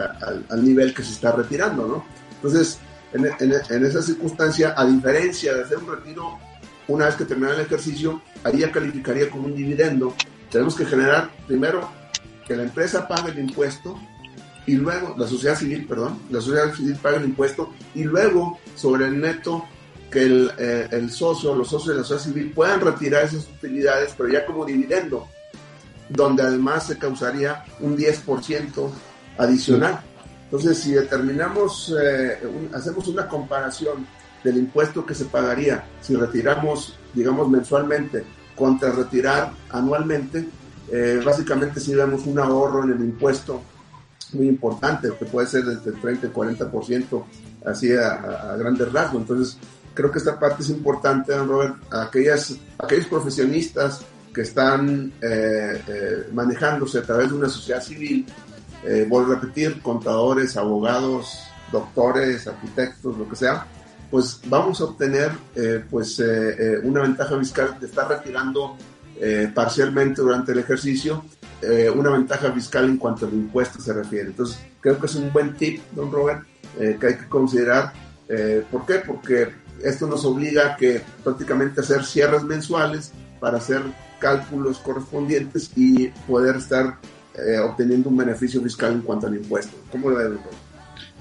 al, 0.48 0.64
nivel 0.64 0.94
que 0.94 1.02
se 1.02 1.12
está 1.12 1.32
retirando, 1.32 1.86
¿no? 1.86 2.06
Entonces, 2.36 2.78
en, 3.12 3.26
en, 3.40 3.84
esa 3.84 4.02
circunstancia, 4.02 4.74
a 4.76 4.84
diferencia 4.86 5.54
de 5.54 5.64
hacer 5.64 5.78
un 5.78 5.88
retiro 5.88 6.38
una 6.88 7.06
vez 7.06 7.16
que 7.16 7.24
termina 7.24 7.52
el 7.52 7.60
ejercicio, 7.60 8.22
ahí 8.44 8.58
ya 8.58 8.70
calificaría 8.70 9.28
como 9.28 9.46
un 9.46 9.56
dividendo. 9.56 10.14
Tenemos 10.50 10.76
que 10.76 10.84
generar 10.84 11.30
primero 11.46 11.90
que 12.46 12.54
la 12.54 12.62
empresa 12.62 13.08
pague 13.08 13.32
el 13.32 13.40
impuesto 13.40 13.98
y 14.66 14.74
luego, 14.74 15.14
la 15.18 15.26
sociedad 15.26 15.56
civil, 15.56 15.86
perdón, 15.86 16.20
la 16.30 16.40
sociedad 16.40 16.72
civil 16.72 16.96
pague 17.02 17.16
el 17.16 17.24
impuesto 17.24 17.72
y 17.94 18.04
luego 18.04 18.58
sobre 18.76 19.06
el 19.06 19.20
neto 19.20 19.64
que 20.10 20.22
el, 20.22 20.52
eh, 20.58 20.88
el 20.92 21.10
socio, 21.10 21.54
los 21.54 21.68
socios 21.68 21.88
de 21.88 22.02
la 22.02 22.06
sociedad 22.06 22.32
civil 22.32 22.52
puedan 22.52 22.80
retirar 22.80 23.24
esas 23.24 23.48
utilidades, 23.48 24.14
pero 24.16 24.28
ya 24.28 24.46
como 24.46 24.64
dividendo 24.64 25.28
donde 26.08 26.42
además 26.42 26.86
se 26.86 26.98
causaría 26.98 27.64
un 27.80 27.96
10% 27.96 28.90
adicional. 29.38 30.00
Entonces, 30.44 30.78
si 30.78 30.92
determinamos, 30.92 31.94
eh, 32.00 32.38
hacemos 32.72 33.08
una 33.08 33.26
comparación 33.26 34.06
del 34.44 34.58
impuesto 34.58 35.04
que 35.04 35.14
se 35.14 35.24
pagaría 35.24 35.84
si 36.00 36.14
retiramos, 36.14 36.96
digamos, 37.12 37.48
mensualmente 37.48 38.24
contra 38.54 38.92
retirar 38.92 39.50
anualmente, 39.70 40.48
eh, 40.90 41.20
básicamente 41.24 41.80
si 41.80 41.94
vemos 41.94 42.26
un 42.26 42.38
ahorro 42.38 42.84
en 42.84 42.92
el 42.92 43.00
impuesto 43.00 43.60
muy 44.32 44.48
importante, 44.48 45.10
que 45.18 45.24
puede 45.24 45.46
ser 45.46 45.64
desde 45.64 45.90
el 45.90 46.00
30 46.00 46.28
y 46.28 46.30
40%, 46.30 47.24
así 47.64 47.92
a, 47.92 48.52
a, 48.52 48.56
grandes 48.56 48.92
rasgos. 48.92 49.22
Entonces, 49.22 49.58
creo 49.94 50.10
que 50.12 50.18
esta 50.18 50.38
parte 50.38 50.62
es 50.62 50.70
importante, 50.70 51.36
Robert, 51.36 51.74
aquellas, 51.92 52.54
aquellos 52.78 53.06
profesionistas 53.06 54.02
que 54.36 54.42
están 54.42 55.14
eh, 55.22 55.82
eh, 55.88 56.28
manejándose 56.30 56.98
a 56.98 57.02
través 57.02 57.30
de 57.30 57.36
una 57.36 57.48
sociedad 57.48 57.82
civil, 57.82 58.26
eh, 58.84 59.06
voy 59.08 59.24
a 59.24 59.28
repetir, 59.28 59.80
contadores, 59.80 60.58
abogados, 60.58 61.38
doctores, 61.72 62.46
arquitectos, 62.46 63.16
lo 63.16 63.26
que 63.26 63.34
sea, 63.34 63.66
pues 64.10 64.38
vamos 64.44 64.78
a 64.82 64.84
obtener 64.84 65.32
pues 65.90 66.22
una 66.84 67.00
ventaja 67.02 67.36
fiscal 67.40 67.76
de 67.80 67.86
estar 67.86 68.08
retirando 68.08 68.76
parcialmente 69.52 70.22
durante 70.22 70.52
el 70.52 70.60
ejercicio 70.60 71.24
una 71.92 72.10
ventaja 72.10 72.52
fiscal 72.52 72.84
en 72.84 72.98
cuanto 72.98 73.26
al 73.26 73.32
impuesto 73.32 73.80
se 73.80 73.92
refiere. 73.92 74.28
Entonces, 74.28 74.58
creo 74.80 75.00
que 75.00 75.06
es 75.06 75.14
un 75.16 75.32
buen 75.32 75.56
tip, 75.56 75.82
don 75.90 76.12
Robert, 76.12 76.44
que 76.78 77.04
hay 77.04 77.16
que 77.16 77.28
considerar. 77.28 77.92
¿Por 78.70 78.86
qué? 78.86 79.02
Porque 79.04 79.48
esto 79.82 80.06
nos 80.06 80.24
obliga 80.24 80.74
a 80.74 80.76
que 80.76 81.02
prácticamente 81.24 81.80
hacer 81.80 82.04
cierres 82.04 82.44
mensuales 82.44 83.10
para 83.40 83.58
hacer 83.58 83.82
cálculos 84.18 84.78
correspondientes 84.78 85.70
y 85.76 86.08
poder 86.26 86.56
estar 86.56 86.98
eh, 87.34 87.58
obteniendo 87.58 88.08
un 88.08 88.16
beneficio 88.16 88.62
fiscal 88.62 88.92
en 88.92 89.00
cuanto 89.02 89.26
al 89.26 89.34
impuesto. 89.34 89.76
¿Cómo 89.90 90.10
lo 90.10 90.16
ve, 90.16 90.24
doctor? 90.24 90.52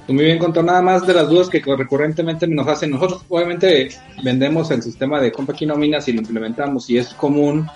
Pues 0.06 0.16
muy 0.16 0.26
bien, 0.26 0.38
contó 0.38 0.62
nada 0.62 0.82
más 0.82 1.06
de 1.08 1.14
las 1.14 1.28
dudas 1.28 1.50
que 1.50 1.62
recurrentemente 1.66 2.48
nos 2.48 2.68
hacen. 2.68 2.92
Nosotros 2.92 3.26
obviamente 3.28 3.90
vendemos 4.24 4.70
el 4.70 4.84
sistema 4.84 5.20
de 5.20 5.32
compra 5.32 5.56
nóminas 5.66 6.08
y 6.08 6.14
lo 6.14 6.22
implementamos 6.22 6.90
y 6.90 6.98
es 6.98 7.10
común 7.16 7.68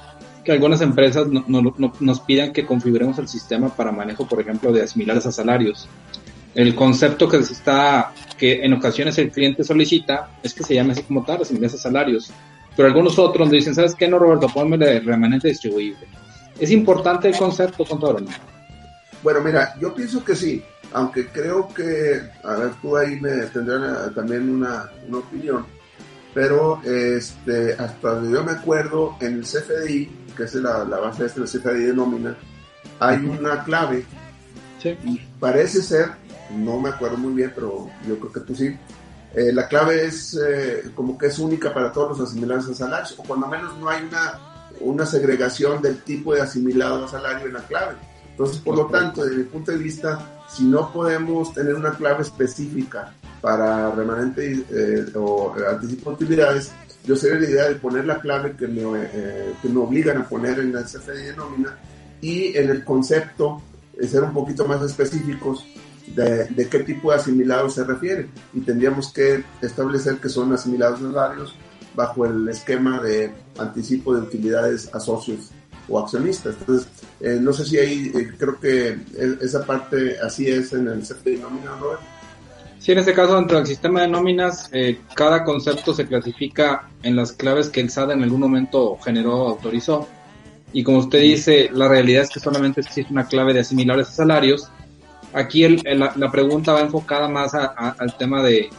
que 0.46 0.52
algunas 0.52 0.82
empresas 0.82 1.28
nos 1.28 2.20
pidan 2.22 2.54
que 2.54 2.66
configuremos 2.66 3.18
el 3.18 3.28
sistema 3.28 3.70
para 3.70 3.92
manejo, 3.92 4.28
por 4.28 4.40
ejemplo, 4.40 4.72
de 4.72 4.84
asimilares 4.84 5.26
a 5.26 5.32
salarios. 5.32 5.90
El 6.56 6.76
concepto 6.76 7.28
que 7.28 7.38
está, 7.38 8.14
que 8.38 8.64
en 8.64 8.74
ocasiones 8.74 9.18
el 9.18 9.32
cliente 9.32 9.64
solicita, 9.64 10.30
es 10.44 10.54
que 10.54 10.64
se 10.64 10.76
llame 10.76 10.94
así 10.94 11.04
como 11.04 11.24
tal, 11.24 11.42
asimilares 11.42 11.76
a 11.76 11.78
salarios 11.78 12.32
pero 12.80 12.88
algunos 12.88 13.20
otros 13.20 13.52
dicen, 13.52 13.76
¿sabes 13.76 13.94
qué? 13.94 14.08
No, 14.08 14.18
Roberto, 14.18 14.48
ponme 14.48 14.78
de 14.78 15.02
remanente 15.02 15.50
distribuible. 15.50 16.08
¿Es 16.58 16.72
importante 16.72 17.28
el 17.28 17.36
concepto, 17.38 17.84
contador? 17.84 18.24
Bueno, 19.22 19.42
mira, 19.42 19.76
yo 19.82 19.94
pienso 19.94 20.24
que 20.24 20.34
sí, 20.34 20.64
aunque 20.94 21.28
creo 21.28 21.68
que, 21.74 22.22
a 22.42 22.54
ver, 22.54 22.72
tú 22.82 22.96
ahí 22.96 23.20
me 23.20 23.32
tendrás 23.48 24.16
también 24.16 24.50
una, 24.50 24.90
una, 25.10 25.18
opinión, 25.18 25.66
pero 26.34 26.82
este, 26.86 27.74
hasta 27.74 28.14
donde 28.14 28.32
yo 28.32 28.46
me 28.46 28.54
acuerdo, 28.54 29.18
en 29.20 29.40
el 29.40 29.42
CFDI, 29.42 30.10
que 30.38 30.44
es 30.44 30.56
la, 30.56 30.86
la 30.86 31.00
base 31.00 31.24
de 31.24 31.28
este 31.28 31.42
CFDI 31.42 31.84
de 31.84 31.94
nómina, 31.94 32.38
hay 33.02 33.18
una 33.18 33.62
clave 33.66 34.06
sí. 34.82 34.98
y 35.04 35.20
parece 35.38 35.82
ser, 35.82 36.12
no 36.56 36.80
me 36.80 36.88
acuerdo 36.88 37.18
muy 37.18 37.34
bien, 37.34 37.52
pero 37.54 37.90
yo 38.08 38.18
creo 38.18 38.32
que 38.32 38.40
tú 38.40 38.56
sí, 38.56 38.74
eh, 39.34 39.52
la 39.54 39.68
clave 39.68 40.06
es 40.06 40.34
eh, 40.36 40.92
como 40.96 41.18
que 41.18 41.28
es 41.28 41.38
única 41.38 41.74
para 41.74 41.92
todos 41.92 42.18
los 42.18 42.30
asimilados 42.30 42.68
a 42.70 42.74
salarios, 42.74 43.16
o 43.18 43.24
cuando 43.24 43.48
menos 43.48 43.78
no 43.78 43.90
hay 43.90 44.04
una, 44.04 44.40
una 44.80 45.06
segregación 45.06 45.82
del 45.82 46.02
tipo 46.02 46.34
de 46.34 46.42
asimilado 46.42 47.06
a 47.06 47.08
salario 47.08 47.48
en 47.48 47.54
la 47.54 47.62
clave. 47.62 47.96
Entonces, 48.32 48.58
por 48.58 48.76
lo 48.76 48.88
tanto, 48.88 49.24
desde 49.24 49.38
mi 49.38 49.44
punto 49.44 49.72
de 49.72 49.78
vista, 49.78 50.42
si 50.50 50.64
no 50.64 50.92
podemos 50.92 51.54
tener 51.54 51.76
una 51.76 51.92
clave 51.92 52.24
específica 52.24 53.14
para 53.42 53.92
remanente 53.92 54.66
eh, 54.70 55.06
o 55.16 55.54
anticipo 55.70 56.12
de 56.12 56.16
utilidades, 56.16 56.72
yo 57.06 57.16
sería 57.16 57.40
la 57.40 57.50
idea 57.50 57.70
de 57.70 57.76
poner 57.76 58.06
la 58.06 58.20
clave 58.20 58.56
que 58.56 58.68
me, 58.68 58.82
que 59.62 59.70
me 59.70 59.80
obligan 59.80 60.18
a 60.18 60.28
poner 60.28 60.60
en 60.60 60.74
la 60.74 60.84
CFDI 60.84 61.28
de 61.28 61.36
nómina 61.36 61.78
y 62.22 62.58
en 62.58 62.70
el 62.70 62.84
concepto 62.84 63.62
ser 64.08 64.24
un 64.24 64.34
poquito 64.34 64.66
más 64.66 64.82
específicos 64.84 65.66
de, 66.16 66.68
qué 66.70 66.80
tipo 66.80 67.12
de 67.12 67.18
asimilados 67.18 67.76
se 67.76 67.84
refiere 67.84 68.28
y 68.54 68.62
tendríamos 68.62 69.12
que 69.14 69.44
establecer 69.62 70.18
que 70.18 70.30
son 70.30 70.54
asimilados 70.54 71.00
salarios 71.00 71.56
bajo 71.96 72.26
el 72.26 72.48
esquema 72.48 73.02
de 73.02 73.32
anticipo 73.58 74.16
de 74.16 74.22
utilidades 74.22 74.94
a 74.94 75.00
socios 75.00 75.52
o 75.88 76.00
accionistas. 76.00 76.56
Entonces, 76.60 76.88
eh, 77.20 77.38
no 77.42 77.52
sé 77.52 77.66
si 77.66 77.78
ahí 77.78 78.12
eh, 78.16 78.32
creo 78.38 78.60
que 78.60 78.98
esa 79.42 79.66
parte 79.66 80.18
así 80.20 80.48
es 80.48 80.72
en 80.74 80.88
el 80.88 81.02
CFDI 81.02 81.38
nómina, 81.38 81.76
Robert. 81.80 82.02
Sí, 82.80 82.94
en 82.94 83.00
este 83.00 83.14
caso, 83.14 83.36
dentro 83.36 83.58
del 83.58 83.68
sistema 83.68 84.02
de 84.02 84.08
nóminas, 84.08 84.70
eh, 84.72 85.02
cada 85.14 85.44
concepto 85.44 85.94
se 85.94 86.08
clasifica 86.08 86.90
en 87.04 87.18
las 87.18 87.34
claves 87.34 87.68
que 87.68 87.82
el 87.82 87.90
SAT 87.90 88.12
en 88.12 88.24
algún 88.24 88.40
momento 88.40 88.98
generó 89.04 89.36
o 89.36 89.50
autorizó. 89.50 90.08
Y 90.72 90.84
como 90.84 91.00
usted 91.00 91.20
dice, 91.20 91.70
la 91.74 91.90
realidad 91.90 92.24
es 92.24 92.30
que 92.30 92.40
solamente 92.40 92.80
existe 92.80 93.12
una 93.12 93.28
clave 93.28 93.54
de 93.54 93.62
asimilables 93.62 94.08
a 94.10 94.12
salarios 94.12 94.70
Aquí 95.34 95.64
el, 95.64 95.82
la, 96.00 96.32
pregunta 96.32 96.74
va 96.74 96.82
enfocada 96.82 97.28
más 97.28 97.54
al 97.54 98.18
tema 98.18 98.42
de 98.44 98.70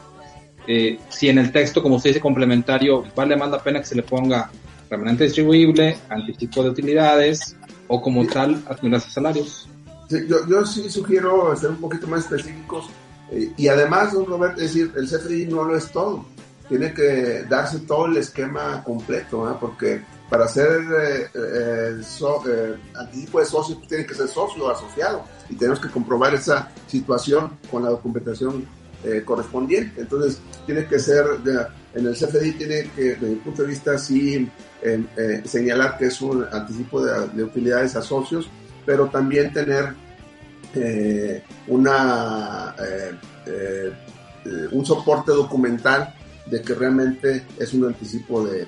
eh, 0.67 0.99
si 1.09 1.29
en 1.29 1.39
el 1.39 1.53
texto, 1.53 1.83
como 1.83 1.97
usted 1.97 2.11
dice, 2.11 2.21
complementario, 2.21 3.05
vale 3.15 3.37
más 3.37 3.51
la 3.51 3.63
pena 3.63 3.81
que 3.81 3.87
se 3.87 3.95
le 3.95 4.03
ponga 4.03 4.51
remanente 4.89 5.25
distribuible, 5.25 5.97
anticipo 6.09 6.63
de 6.63 6.71
utilidades 6.71 7.57
o 7.89 8.03
como 8.03 8.27
tal, 8.27 8.63
acumular 8.69 9.01
salarios. 9.01 9.69
yo, 10.09 10.67
sí 10.67 10.91
sugiero 10.91 11.55
ser 11.57 11.71
un 11.71 11.77
poquito 11.77 12.07
más 12.09 12.25
específicos 12.25 12.91
eh, 13.31 13.53
y 13.57 13.69
además, 13.69 14.13
don 14.13 14.27
Robert, 14.27 14.59
es 14.59 14.75
decir, 14.75 14.93
el 14.97 15.07
CFDI 15.07 15.47
no 15.47 15.65
lo 15.65 15.77
es 15.77 15.91
todo. 15.91 16.25
Tiene 16.69 16.93
que 16.93 17.45
darse 17.49 17.81
todo 17.81 18.07
el 18.07 18.17
esquema 18.17 18.83
completo, 18.85 19.57
porque 19.61 20.03
para 20.31 20.47
ser 20.47 20.81
eh, 21.35 22.77
anticipo 22.95 23.41
de 23.41 23.47
socio 23.47 23.77
tiene 23.89 24.07
que 24.07 24.15
ser 24.15 24.29
socio 24.29 24.65
o 24.65 24.71
asociado 24.71 25.25
y 25.49 25.57
tenemos 25.57 25.81
que 25.81 25.89
comprobar 25.89 26.33
esa 26.35 26.71
situación 26.87 27.59
con 27.69 27.83
la 27.83 27.91
documentación 27.91 28.65
eh, 29.03 29.23
correspondiente. 29.25 30.03
Entonces, 30.03 30.41
tiene 30.67 30.87
que 30.87 30.99
ser, 30.99 31.25
en 31.95 32.07
el 32.07 32.15
CFDI 32.15 32.53
tiene 32.53 32.91
que, 32.95 33.15
desde 33.15 33.29
mi 33.29 33.37
punto 33.37 33.63
de 33.63 33.69
vista, 33.69 33.97
sí 33.99 34.47
eh, 34.83 35.43
señalar 35.47 35.97
que 35.97 36.07
es 36.07 36.21
un 36.21 36.47
anticipo 36.53 37.03
de, 37.03 37.43
utilidades 37.43 37.97
a 37.97 38.03
socios, 38.03 38.51
pero 38.85 39.07
también 39.09 39.55
tener 39.55 39.95
eh, 40.75 41.43
un 44.71 44.87
soporte 44.87 45.33
documental 45.33 46.15
de 46.47 46.61
que 46.61 46.75
realmente 46.75 47.47
es 47.59 47.73
un 47.73 47.87
anticipo 47.87 48.45
de, 48.45 48.67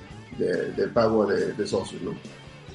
pago 0.93 1.27
de, 1.27 1.53
de 1.53 1.67
socios, 1.67 2.03
¿no? 2.03 2.13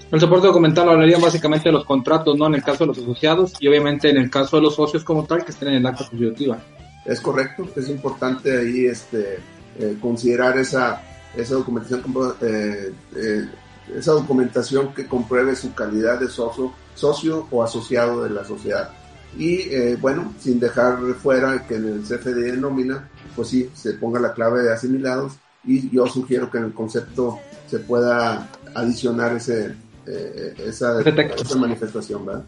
El 0.09 0.21
soporte 0.21 0.47
documental 0.47 0.87
hablaría 0.89 1.17
básicamente 1.17 1.67
de 1.67 1.73
los 1.73 1.83
contratos, 1.83 2.37
¿no? 2.37 2.47
En 2.47 2.55
el 2.55 2.63
caso 2.63 2.85
de 2.85 2.87
los 2.87 2.97
asociados 2.97 3.53
y 3.59 3.67
obviamente 3.67 4.09
en 4.09 4.17
el 4.17 4.29
caso 4.29 4.55
de 4.55 4.63
los 4.63 4.75
socios 4.75 5.03
como 5.03 5.25
tal 5.25 5.43
que 5.43 5.51
estén 5.51 5.67
en 5.67 5.75
el 5.75 5.85
acta 5.85 6.07
constitutiva. 6.07 6.59
Es 7.05 7.19
correcto, 7.19 7.67
es 7.75 7.89
importante 7.89 8.57
ahí 8.57 8.85
este, 8.85 9.39
eh, 9.79 9.97
considerar 10.01 10.57
esa, 10.57 11.01
esa 11.35 11.55
documentación 11.55 12.03
eh, 12.41 12.93
eh, 13.15 13.45
esa 13.95 14.13
documentación 14.13 14.93
que 14.93 15.07
compruebe 15.07 15.55
su 15.55 15.73
calidad 15.73 16.19
de 16.19 16.29
socio, 16.29 16.71
socio 16.95 17.47
o 17.51 17.63
asociado 17.63 18.23
de 18.23 18.29
la 18.29 18.45
sociedad. 18.45 18.91
Y 19.37 19.95
bueno, 19.95 20.33
sin 20.39 20.59
dejar 20.59 20.97
fuera 21.21 21.67
que 21.67 21.75
en 21.75 21.85
el 21.85 22.01
CFD 22.01 22.51
de 22.51 22.57
nómina, 22.57 23.09
pues 23.35 23.49
sí, 23.49 23.69
se 23.73 23.93
ponga 23.93 24.19
la 24.19 24.33
clave 24.33 24.63
de 24.63 24.73
asimilados 24.73 25.33
y 25.67 25.89
yo 25.89 26.07
sugiero 26.07 26.49
que 26.49 26.57
en 26.57 26.65
el 26.65 26.73
concepto 26.73 27.39
se 27.67 27.79
pueda 27.79 28.47
adicionar 28.73 29.35
ese, 29.35 29.75
eh, 30.05 30.53
esa, 30.65 31.01
esa, 31.01 31.57
manifestación, 31.57 32.25
¿verdad? 32.25 32.43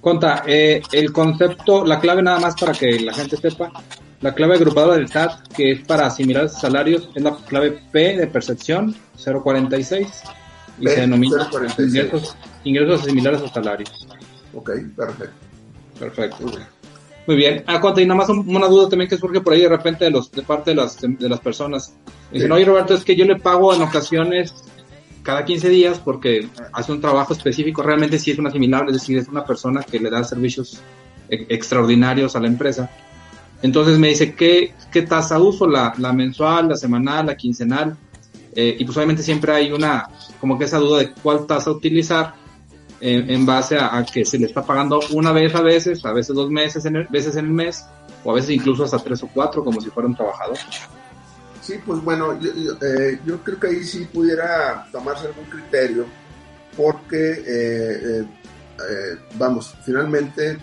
Conta, 0.00 0.42
eh, 0.46 0.82
el 0.90 1.12
concepto, 1.12 1.84
la 1.84 2.00
clave 2.00 2.22
nada 2.22 2.40
más 2.40 2.56
para 2.58 2.72
que 2.72 2.98
la 3.00 3.12
gente 3.12 3.36
sepa, 3.36 3.70
la 4.20 4.34
clave 4.34 4.54
agrupadora 4.54 4.96
del 4.96 5.08
SAT, 5.08 5.48
que 5.48 5.72
es 5.72 5.86
para 5.86 6.06
asimilar 6.06 6.48
salarios, 6.48 7.10
es 7.14 7.22
la 7.22 7.36
clave 7.36 7.78
P 7.92 8.16
de 8.16 8.26
percepción 8.26 8.96
046 9.22 10.08
y 10.80 10.88
se 10.88 11.00
denomina 11.00 11.48
ingresos, 11.78 12.36
ingresos 12.64 13.04
similares 13.04 13.42
a 13.42 13.48
salarios. 13.48 14.08
Ok, 14.54 14.70
perfecto. 14.96 15.34
Perfecto. 15.98 16.52
Muy 17.26 17.36
bien. 17.36 17.62
Ah, 17.66 17.80
Conta, 17.80 18.00
y 18.00 18.06
nada 18.06 18.18
más 18.18 18.28
una 18.28 18.66
duda 18.66 18.88
también 18.88 19.08
que 19.08 19.16
surge 19.16 19.40
por 19.40 19.52
ahí 19.52 19.62
de 19.62 19.68
repente 19.68 20.04
de, 20.04 20.10
los, 20.10 20.30
de 20.32 20.42
parte 20.42 20.72
de 20.72 20.76
las, 20.76 21.00
de 21.00 21.28
las 21.28 21.40
personas. 21.40 21.94
Dicen, 22.32 22.50
oye 22.50 22.64
Roberto, 22.64 22.94
es 22.94 23.04
que 23.04 23.14
yo 23.14 23.24
le 23.24 23.36
pago 23.36 23.72
en 23.74 23.82
ocasiones 23.82 24.54
cada 25.22 25.44
15 25.44 25.68
días 25.68 26.00
porque 26.00 26.48
hace 26.72 26.92
un 26.92 27.00
trabajo 27.00 27.32
específico, 27.32 27.82
realmente 27.82 28.18
sí 28.18 28.32
es 28.32 28.38
un 28.38 28.48
asimilable, 28.48 28.90
es 28.90 29.00
decir, 29.00 29.18
es 29.18 29.28
una 29.28 29.44
persona 29.44 29.82
que 29.82 30.00
le 30.00 30.10
da 30.10 30.24
servicios 30.24 30.80
e-, 31.28 31.46
extraordinarios 31.48 32.34
a 32.34 32.40
la 32.40 32.48
empresa. 32.48 32.90
Entonces 33.62 33.98
me 33.98 34.08
dice, 34.08 34.34
¿qué, 34.34 34.74
qué 34.90 35.02
tasa 35.02 35.38
uso? 35.38 35.68
La, 35.68 35.94
la 35.98 36.12
mensual, 36.12 36.68
la 36.68 36.76
semanal, 36.76 37.26
la 37.26 37.36
quincenal. 37.36 37.96
Eh, 38.54 38.76
y 38.78 38.84
pues 38.84 38.96
obviamente 38.96 39.22
siempre 39.22 39.52
hay 39.52 39.70
una, 39.70 40.08
como 40.40 40.58
que 40.58 40.64
esa 40.64 40.78
duda 40.78 40.98
de 40.98 41.12
cuál 41.12 41.46
tasa 41.46 41.70
utilizar 41.70 42.34
en, 43.04 43.44
base 43.44 43.76
a, 43.76 44.04
que 44.04 44.24
se 44.24 44.38
le 44.38 44.46
está 44.46 44.62
pagando 44.62 45.00
una 45.10 45.32
vez 45.32 45.52
a 45.56 45.60
veces, 45.60 46.04
a 46.04 46.12
veces 46.12 46.36
dos 46.36 46.48
meses 46.50 46.84
en 46.84 47.04
veces 47.10 47.34
en 47.34 47.46
el 47.46 47.50
mes, 47.50 47.84
o 48.22 48.30
a 48.30 48.34
veces 48.34 48.50
incluso 48.50 48.84
hasta 48.84 48.98
tres 48.98 49.20
o 49.24 49.28
cuatro, 49.34 49.64
como 49.64 49.80
si 49.80 49.90
fuera 49.90 50.08
un 50.08 50.14
trabajador. 50.14 50.56
Sí, 51.60 51.74
pues 51.84 52.00
bueno, 52.02 52.38
yo, 52.40 52.50
eh, 52.80 53.18
creo 53.42 53.58
que 53.58 53.66
ahí 53.66 53.84
sí 53.84 54.06
pudiera 54.12 54.86
tomarse 54.92 55.26
algún 55.26 55.44
criterio, 55.46 56.06
porque, 56.76 57.42
eh, 57.44 58.20
eh, 58.20 59.18
vamos, 59.34 59.74
finalmente, 59.84 60.58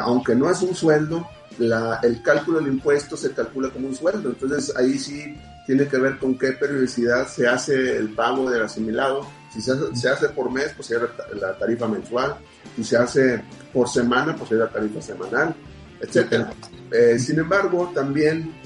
aunque 0.00 0.34
no 0.34 0.50
es 0.50 0.60
un 0.60 0.74
sueldo, 0.74 1.26
el 1.58 2.22
cálculo 2.22 2.58
del 2.58 2.74
impuesto 2.74 3.16
se 3.16 3.32
calcula 3.32 3.70
como 3.70 3.88
un 3.88 3.94
sueldo, 3.94 4.30
entonces 4.30 4.74
ahí 4.76 4.98
sí 4.98 5.34
tiene 5.66 5.86
que 5.86 5.96
ver 5.96 6.18
con 6.18 6.38
qué 6.38 6.52
periodicidad 6.52 7.26
se 7.26 7.46
hace 7.46 7.96
el 7.96 8.10
pago 8.10 8.50
del 8.50 8.62
asimilado. 8.62 9.39
Si 9.52 9.60
se 9.60 9.72
hace, 9.72 9.96
se 9.96 10.08
hace 10.08 10.28
por 10.30 10.50
mes, 10.50 10.72
pues 10.76 10.88
sería 10.88 11.08
la 11.40 11.58
tarifa 11.58 11.88
mensual. 11.88 12.36
Si 12.76 12.84
se 12.84 12.96
hace 12.96 13.42
por 13.72 13.88
semana, 13.88 14.36
pues 14.36 14.48
sería 14.48 14.64
la 14.64 14.70
tarifa 14.70 15.02
semanal, 15.02 15.54
etcétera. 16.00 16.52
sin 17.18 17.38
embargo, 17.38 17.90
también 17.94 18.60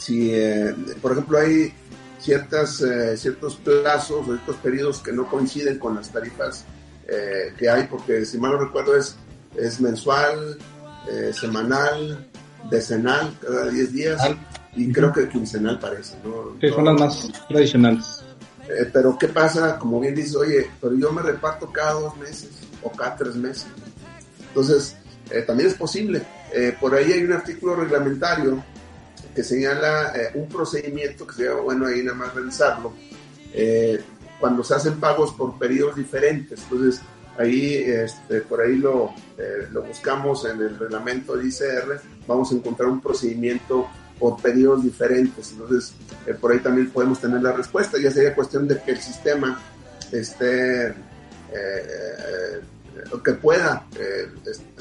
si, 0.00 0.34
eh, 0.34 0.74
por 1.02 1.12
ejemplo, 1.12 1.38
hay 1.38 1.72
ciertas, 2.18 2.80
eh, 2.80 3.16
ciertos 3.16 3.56
plazos 3.56 4.22
o 4.22 4.24
ciertos 4.24 4.56
periodos 4.56 5.00
que 5.00 5.12
no 5.12 5.26
coinciden 5.28 5.78
con 5.78 5.94
las 5.94 6.10
tarifas 6.10 6.64
eh, 7.06 7.52
que 7.58 7.68
hay, 7.68 7.84
porque 7.84 8.24
si 8.24 8.38
mal 8.38 8.52
no 8.52 8.58
recuerdo 8.58 8.96
es, 8.96 9.16
es 9.56 9.80
mensual, 9.80 10.58
semanal, 11.32 12.24
decenal, 12.70 13.36
cada 13.40 13.68
10 13.68 13.92
días, 13.92 14.22
y 14.76 14.92
creo 14.92 15.12
que 15.12 15.28
quincenal 15.28 15.78
parece, 15.80 16.16
¿no? 16.22 16.56
Son 16.72 16.84
las 16.84 17.00
más 17.00 17.32
tradicionales. 17.48 18.24
Pero 18.92 19.16
¿qué 19.18 19.28
pasa? 19.28 19.78
Como 19.78 20.00
bien 20.00 20.14
dices, 20.14 20.36
oye, 20.36 20.70
pero 20.80 20.94
yo 20.94 21.12
me 21.12 21.22
reparto 21.22 21.72
cada 21.72 21.92
dos 21.92 22.16
meses 22.16 22.50
o 22.82 22.90
cada 22.90 23.16
tres 23.16 23.34
meses. 23.36 23.66
Entonces, 24.48 24.96
también 25.46 25.68
es 25.68 25.74
posible. 25.74 26.22
por 26.80 26.94
ahí 26.94 27.12
hay 27.12 27.22
un 27.22 27.32
artículo 27.32 27.76
reglamentario 27.76 28.62
que 29.34 29.44
señala 29.44 30.12
eh, 30.14 30.30
un 30.34 30.48
procedimiento 30.48 31.26
que 31.26 31.34
sería 31.34 31.54
bueno 31.54 31.86
ahí 31.86 32.02
nada 32.02 32.16
más 32.16 32.34
revisarlo, 32.34 32.92
eh, 33.52 34.00
cuando 34.38 34.64
se 34.64 34.74
hacen 34.74 34.98
pagos 34.98 35.32
por 35.32 35.58
periodos 35.58 35.96
diferentes. 35.96 36.60
Entonces, 36.62 37.00
ahí, 37.38 37.74
este, 37.74 38.40
por 38.42 38.60
ahí 38.60 38.76
lo, 38.76 39.10
eh, 39.38 39.68
lo 39.70 39.82
buscamos 39.82 40.44
en 40.46 40.60
el 40.60 40.78
reglamento 40.78 41.36
de 41.36 41.48
ICR, 41.48 42.00
vamos 42.26 42.50
a 42.50 42.54
encontrar 42.54 42.88
un 42.88 43.00
procedimiento 43.00 43.88
por 44.20 44.40
periodos 44.40 44.84
diferentes. 44.84 45.50
Entonces, 45.50 45.92
por 46.40 46.52
ahí 46.52 46.60
también 46.60 46.90
podemos 46.90 47.20
tener 47.20 47.42
la 47.42 47.52
respuesta. 47.52 47.98
Ya 47.98 48.12
sería 48.12 48.34
cuestión 48.34 48.68
de 48.68 48.80
que 48.80 48.92
el 48.92 49.00
sistema 49.00 49.60
esté, 50.12 50.94
que 53.24 53.32
pueda 53.32 53.84
este, 54.46 54.74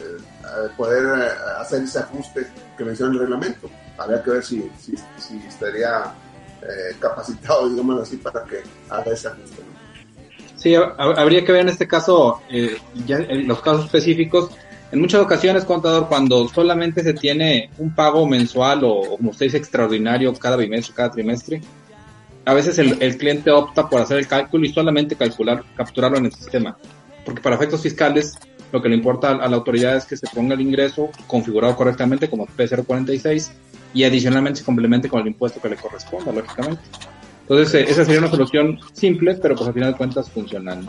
poder 0.78 1.32
hacer 1.58 1.84
ese 1.84 2.00
ajuste 2.00 2.46
que 2.78 2.84
menciona 2.84 3.14
el 3.14 3.20
reglamento 3.20 3.70
habría 4.00 4.24
que 4.24 4.32
ver 4.32 4.44
si, 4.44 4.70
si, 4.80 4.96
estaría 5.48 6.14
eh, 6.62 6.96
capacitado, 7.00 7.70
digamos 7.70 8.02
así, 8.02 8.18
para 8.18 8.44
que 8.46 8.64
haga 8.90 9.12
ese 9.12 9.28
ajuste. 9.28 9.64
Sí, 10.56 10.76
habría 10.76 11.46
que 11.46 11.54
ver 11.54 11.62
en 11.62 11.70
este 11.70 11.88
caso, 11.88 12.42
eh, 12.50 12.78
ya 13.06 13.18
en 13.18 13.48
los 13.48 13.62
casos 13.62 13.86
específicos, 13.86 14.52
en 14.92 15.02
muchas 15.02 15.22
ocasiones, 15.22 15.66
contador, 15.66 16.08
cuando 16.08 16.48
solamente 16.48 17.04
se 17.04 17.14
tiene 17.14 17.70
un 17.78 17.94
pago 17.94 18.26
mensual 18.26 18.84
o, 18.84 19.18
como 19.18 19.30
usted 19.30 19.46
dice, 19.46 19.58
extraordinario 19.58 20.34
cada 20.34 20.56
bimestre, 20.56 20.96
cada 20.96 21.12
trimestre, 21.12 21.62
a 22.46 22.54
veces 22.54 22.80
el, 22.80 23.18
cliente 23.18 23.52
opta 23.52 23.88
por 23.88 24.02
hacer 24.02 24.18
el 24.18 24.28
cálculo 24.28 24.66
y 24.66 24.74
solamente 24.74 25.16
calcular, 25.16 25.64
capturarlo 25.76 26.18
en 26.18 26.26
el 26.26 26.34
sistema. 26.34 26.76
Porque 27.24 27.42
para 27.42 27.56
efectos 27.56 27.84
fiscales, 27.84 28.40
lo 28.72 28.82
que 28.82 28.90
le 28.90 28.96
importa 28.96 29.30
a 29.30 29.48
la 29.48 29.56
autoridad 29.56 29.96
es 29.96 30.06
que 30.06 30.18
se 30.18 30.28
ponga 30.34 30.56
el 30.56 30.62
ingreso 30.62 31.10
configurado 31.28 31.76
correctamente 31.76 32.28
como 32.28 32.48
P046 32.48 33.52
y 33.94 34.04
adicionalmente 34.04 34.60
se 34.60 34.66
complemente 34.66 35.08
con 35.08 35.22
el 35.22 35.28
impuesto 35.28 35.62
que 35.62 35.70
le 35.70 35.76
corresponda, 35.76 36.32
lógicamente. 36.32 36.82
Entonces, 37.42 37.74
eh, 37.76 37.86
esa 37.90 38.06
sería 38.06 38.20
una 38.20 38.30
solución 38.30 38.80
simple, 38.94 39.36
pero 39.36 39.56
pues 39.56 39.68
al 39.68 39.74
final 39.74 39.92
de 39.92 39.98
cuentas 39.98 40.30
funcional. 40.32 40.80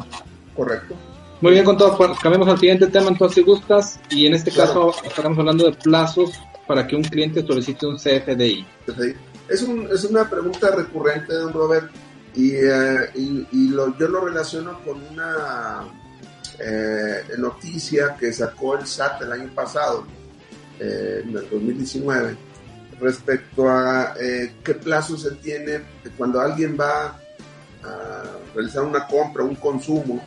Correcto. 0.57 0.95
Muy 1.41 1.53
bien, 1.53 1.65
con 1.65 1.77
todo, 1.77 1.97
pues, 1.97 2.19
cambiamos 2.19 2.49
al 2.49 2.59
siguiente 2.59 2.87
tema, 2.89 3.09
entonces 3.09 3.37
si 3.37 3.43
gustas, 3.43 3.99
y 4.11 4.27
en 4.27 4.35
este 4.35 4.51
caso 4.51 4.95
estaremos 5.05 5.39
hablando 5.39 5.65
de 5.65 5.73
plazos 5.73 6.33
para 6.67 6.87
que 6.87 6.97
un 6.97 7.03
cliente 7.03 7.45
solicite 7.47 7.87
un 7.87 7.97
CFDI. 7.97 8.67
Es, 9.49 9.63
un, 9.63 9.89
es 9.91 10.05
una 10.05 10.29
pregunta 10.29 10.71
recurrente, 10.71 11.33
don 11.33 11.53
Robert, 11.53 11.91
y, 12.35 12.53
eh, 12.55 13.11
y, 13.15 13.69
lo, 13.71 13.97
yo 13.99 14.09
lo 14.09 14.21
relaciono 14.21 14.81
con 14.85 15.03
una 15.11 15.85
eh, 16.59 17.23
noticia 17.39 18.17
que 18.19 18.33
sacó 18.33 18.77
el 18.77 18.87
SAT 18.87 19.23
el 19.23 19.33
año 19.33 19.51
pasado, 19.55 20.05
en 20.79 21.37
el 21.37 21.51
2019 21.51 22.37
respecto 23.01 23.69
a 23.69 24.15
eh, 24.21 24.53
qué 24.63 24.75
plazo 24.75 25.17
se 25.17 25.33
tiene 25.33 25.81
cuando 26.17 26.41
alguien 26.41 26.77
va 26.79 27.19
a 27.83 28.23
realizar 28.55 28.83
una 28.83 29.07
compra, 29.07 29.43
un 29.43 29.57
consumo, 29.57 30.23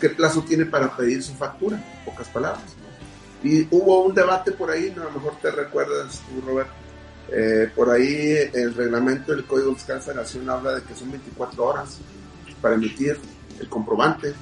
qué 0.00 0.10
plazo 0.10 0.42
tiene 0.42 0.66
para 0.66 0.94
pedir 0.96 1.22
su 1.22 1.34
factura, 1.34 1.82
pocas 2.04 2.28
palabras. 2.28 2.64
Y 3.42 3.66
hubo 3.70 4.02
un 4.04 4.14
debate 4.14 4.52
por 4.52 4.70
ahí, 4.70 4.92
a 4.96 5.04
lo 5.04 5.10
mejor 5.10 5.36
te 5.40 5.50
recuerdas 5.50 6.22
tú, 6.28 6.40
Robert, 6.46 6.70
eh, 7.30 7.70
por 7.74 7.90
ahí 7.90 8.36
el 8.52 8.74
reglamento 8.74 9.32
del 9.32 9.44
Código 9.44 9.74
Fiscal 9.74 10.00
Federación 10.00 10.48
habla 10.48 10.74
de 10.74 10.82
que 10.82 10.94
son 10.94 11.10
24 11.10 11.64
horas 11.64 11.98
para 12.60 12.74
emitir 12.74 13.18
el 13.60 13.68
comprobante, 13.68 14.34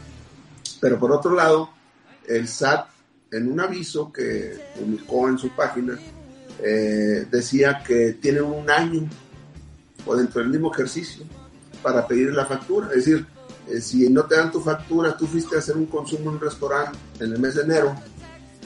pero 0.80 0.98
por 0.98 1.12
otro 1.12 1.34
lado, 1.34 1.70
el 2.26 2.46
SAT 2.46 2.86
en 3.32 3.50
un 3.50 3.60
aviso 3.60 4.12
que 4.12 4.58
publicó 4.78 5.28
en 5.28 5.38
su 5.38 5.48
página 5.50 5.98
eh, 6.60 7.26
decía 7.30 7.82
que 7.84 8.12
tienen 8.20 8.44
un 8.44 8.70
año 8.70 9.08
o 10.04 10.14
dentro 10.14 10.40
del 10.40 10.50
mismo 10.50 10.72
ejercicio 10.72 11.24
para 11.82 12.06
pedir 12.06 12.32
la 12.32 12.46
factura. 12.46 12.88
Es 12.88 13.06
decir, 13.06 13.26
eh, 13.68 13.80
si 13.80 14.08
no 14.08 14.24
te 14.24 14.36
dan 14.36 14.50
tu 14.50 14.60
factura, 14.60 15.16
tú 15.16 15.26
fuiste 15.26 15.56
a 15.56 15.58
hacer 15.58 15.76
un 15.76 15.86
consumo 15.86 16.30
en 16.30 16.36
un 16.36 16.40
restaurante 16.40 16.98
en 17.20 17.32
el 17.32 17.38
mes 17.38 17.54
de 17.54 17.62
enero 17.62 17.94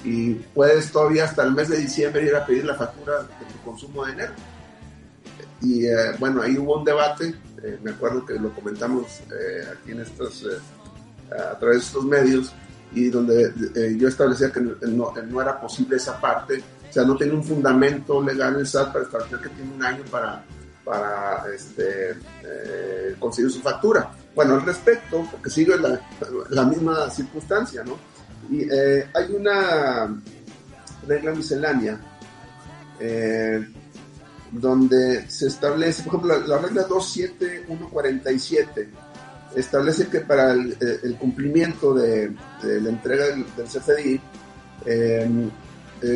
y 0.04 0.34
puedes 0.34 0.90
todavía 0.90 1.24
hasta 1.24 1.42
el 1.42 1.52
mes 1.52 1.68
de 1.68 1.78
diciembre 1.78 2.24
ir 2.24 2.34
a 2.34 2.46
pedir 2.46 2.64
la 2.64 2.74
factura 2.74 3.22
de 3.22 3.28
tu 3.28 3.62
consumo 3.64 4.04
de 4.04 4.12
enero. 4.12 4.32
Y 5.62 5.86
eh, 5.86 6.12
bueno, 6.18 6.42
ahí 6.42 6.56
hubo 6.58 6.78
un 6.78 6.84
debate, 6.84 7.34
me 7.82 7.90
acuerdo 7.90 8.24
que 8.24 8.34
lo 8.34 8.54
comentamos 8.54 9.20
aquí 9.72 9.92
en 9.92 10.00
estos, 10.00 10.46
a 11.30 11.58
través 11.58 11.78
de 11.78 11.84
estos 11.86 12.04
medios, 12.04 12.52
y 12.92 13.08
donde 13.08 13.52
yo 13.98 14.06
establecía 14.06 14.52
que 14.52 14.60
no, 14.60 15.12
no 15.28 15.42
era 15.42 15.60
posible 15.60 15.96
esa 15.96 16.20
parte 16.20 16.62
sea, 16.96 17.04
no 17.04 17.16
tiene 17.16 17.34
un 17.34 17.44
fundamento 17.44 18.22
legal 18.22 18.56
el 18.56 18.66
SAT 18.66 18.92
para 18.92 19.04
establecer 19.04 19.38
que 19.40 19.48
tiene 19.50 19.74
un 19.74 19.84
año 19.84 20.02
para, 20.10 20.42
para 20.82 21.44
este, 21.54 22.12
eh, 22.42 23.14
conseguir 23.18 23.50
su 23.50 23.60
factura. 23.60 24.10
Bueno, 24.36 24.54
al 24.54 24.62
respecto, 24.66 25.26
porque 25.32 25.48
sigue 25.48 25.78
la, 25.78 25.98
la 26.50 26.64
misma 26.64 27.08
circunstancia, 27.08 27.82
¿no? 27.82 27.96
Y 28.50 28.68
eh, 28.70 29.08
hay 29.14 29.32
una 29.32 30.14
regla 31.08 31.32
miscelánea 31.32 31.98
eh, 33.00 33.66
donde 34.52 35.26
se 35.30 35.46
establece, 35.46 36.02
por 36.02 36.16
ejemplo, 36.16 36.38
la, 36.46 36.58
regla 36.58 36.82
27147 36.82 38.90
establece 39.54 40.08
que 40.08 40.20
para 40.20 40.52
el, 40.52 41.16
cumplimiento 41.18 41.94
de, 41.94 42.30
la 42.62 42.90
entrega 42.90 43.28
del, 43.28 43.46
CFDI, 43.64 44.20
eh, 44.84 45.50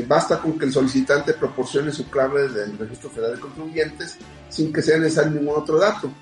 basta 0.07 0.43
con 0.43 0.59
que 0.59 0.67
el 0.67 0.75
solicitante 0.75 1.33
proporcione 1.33 1.91
su 1.91 2.11
clave 2.11 2.51
del 2.51 2.77
Registro 2.77 3.09
Federal 3.09 3.37
de 3.37 3.41
Contribuyentes 3.41 4.19
sin 4.51 4.71
que 4.71 4.83
sea 4.83 4.99
necesario 4.99 5.41
ningún 5.41 5.55
otro 5.57 5.79
dato 5.79 6.13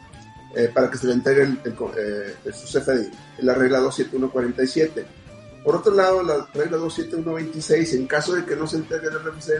eh, 0.54 0.70
para 0.72 0.90
que 0.90 0.98
se 0.98 1.06
le 1.06 1.12
entregue 1.12 1.42
el, 1.42 1.58
eh, 1.64 2.34
su 2.52 2.66
CFDI, 2.66 3.11
la 3.40 3.54
regla 3.54 3.78
27147. 3.80 5.06
Por 5.62 5.76
otro 5.76 5.94
lado, 5.94 6.22
la 6.22 6.48
regla 6.54 6.78
27126, 6.78 7.94
en 7.94 8.06
caso 8.06 8.34
de 8.34 8.44
que 8.44 8.56
no 8.56 8.66
se 8.66 8.76
entregue 8.76 9.08
el 9.08 9.18
RFC, 9.18 9.50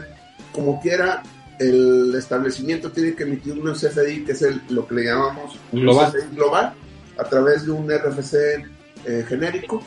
como 0.51 0.81
quiera, 0.81 1.21
el 1.59 2.13
establecimiento 2.15 2.91
tiene 2.91 3.15
que 3.15 3.23
emitir 3.23 3.53
un 3.53 3.73
CFDI, 3.73 4.25
que 4.25 4.31
es 4.31 4.41
el, 4.41 4.61
lo 4.69 4.87
que 4.87 4.95
le 4.95 5.03
llamamos 5.05 5.59
global. 5.71 6.11
CFDI 6.11 6.35
global, 6.35 6.73
a 7.17 7.23
través 7.25 7.65
de 7.65 7.71
un 7.71 7.91
RFC 7.91 8.33
eh, 9.05 9.25
genérico, 9.27 9.83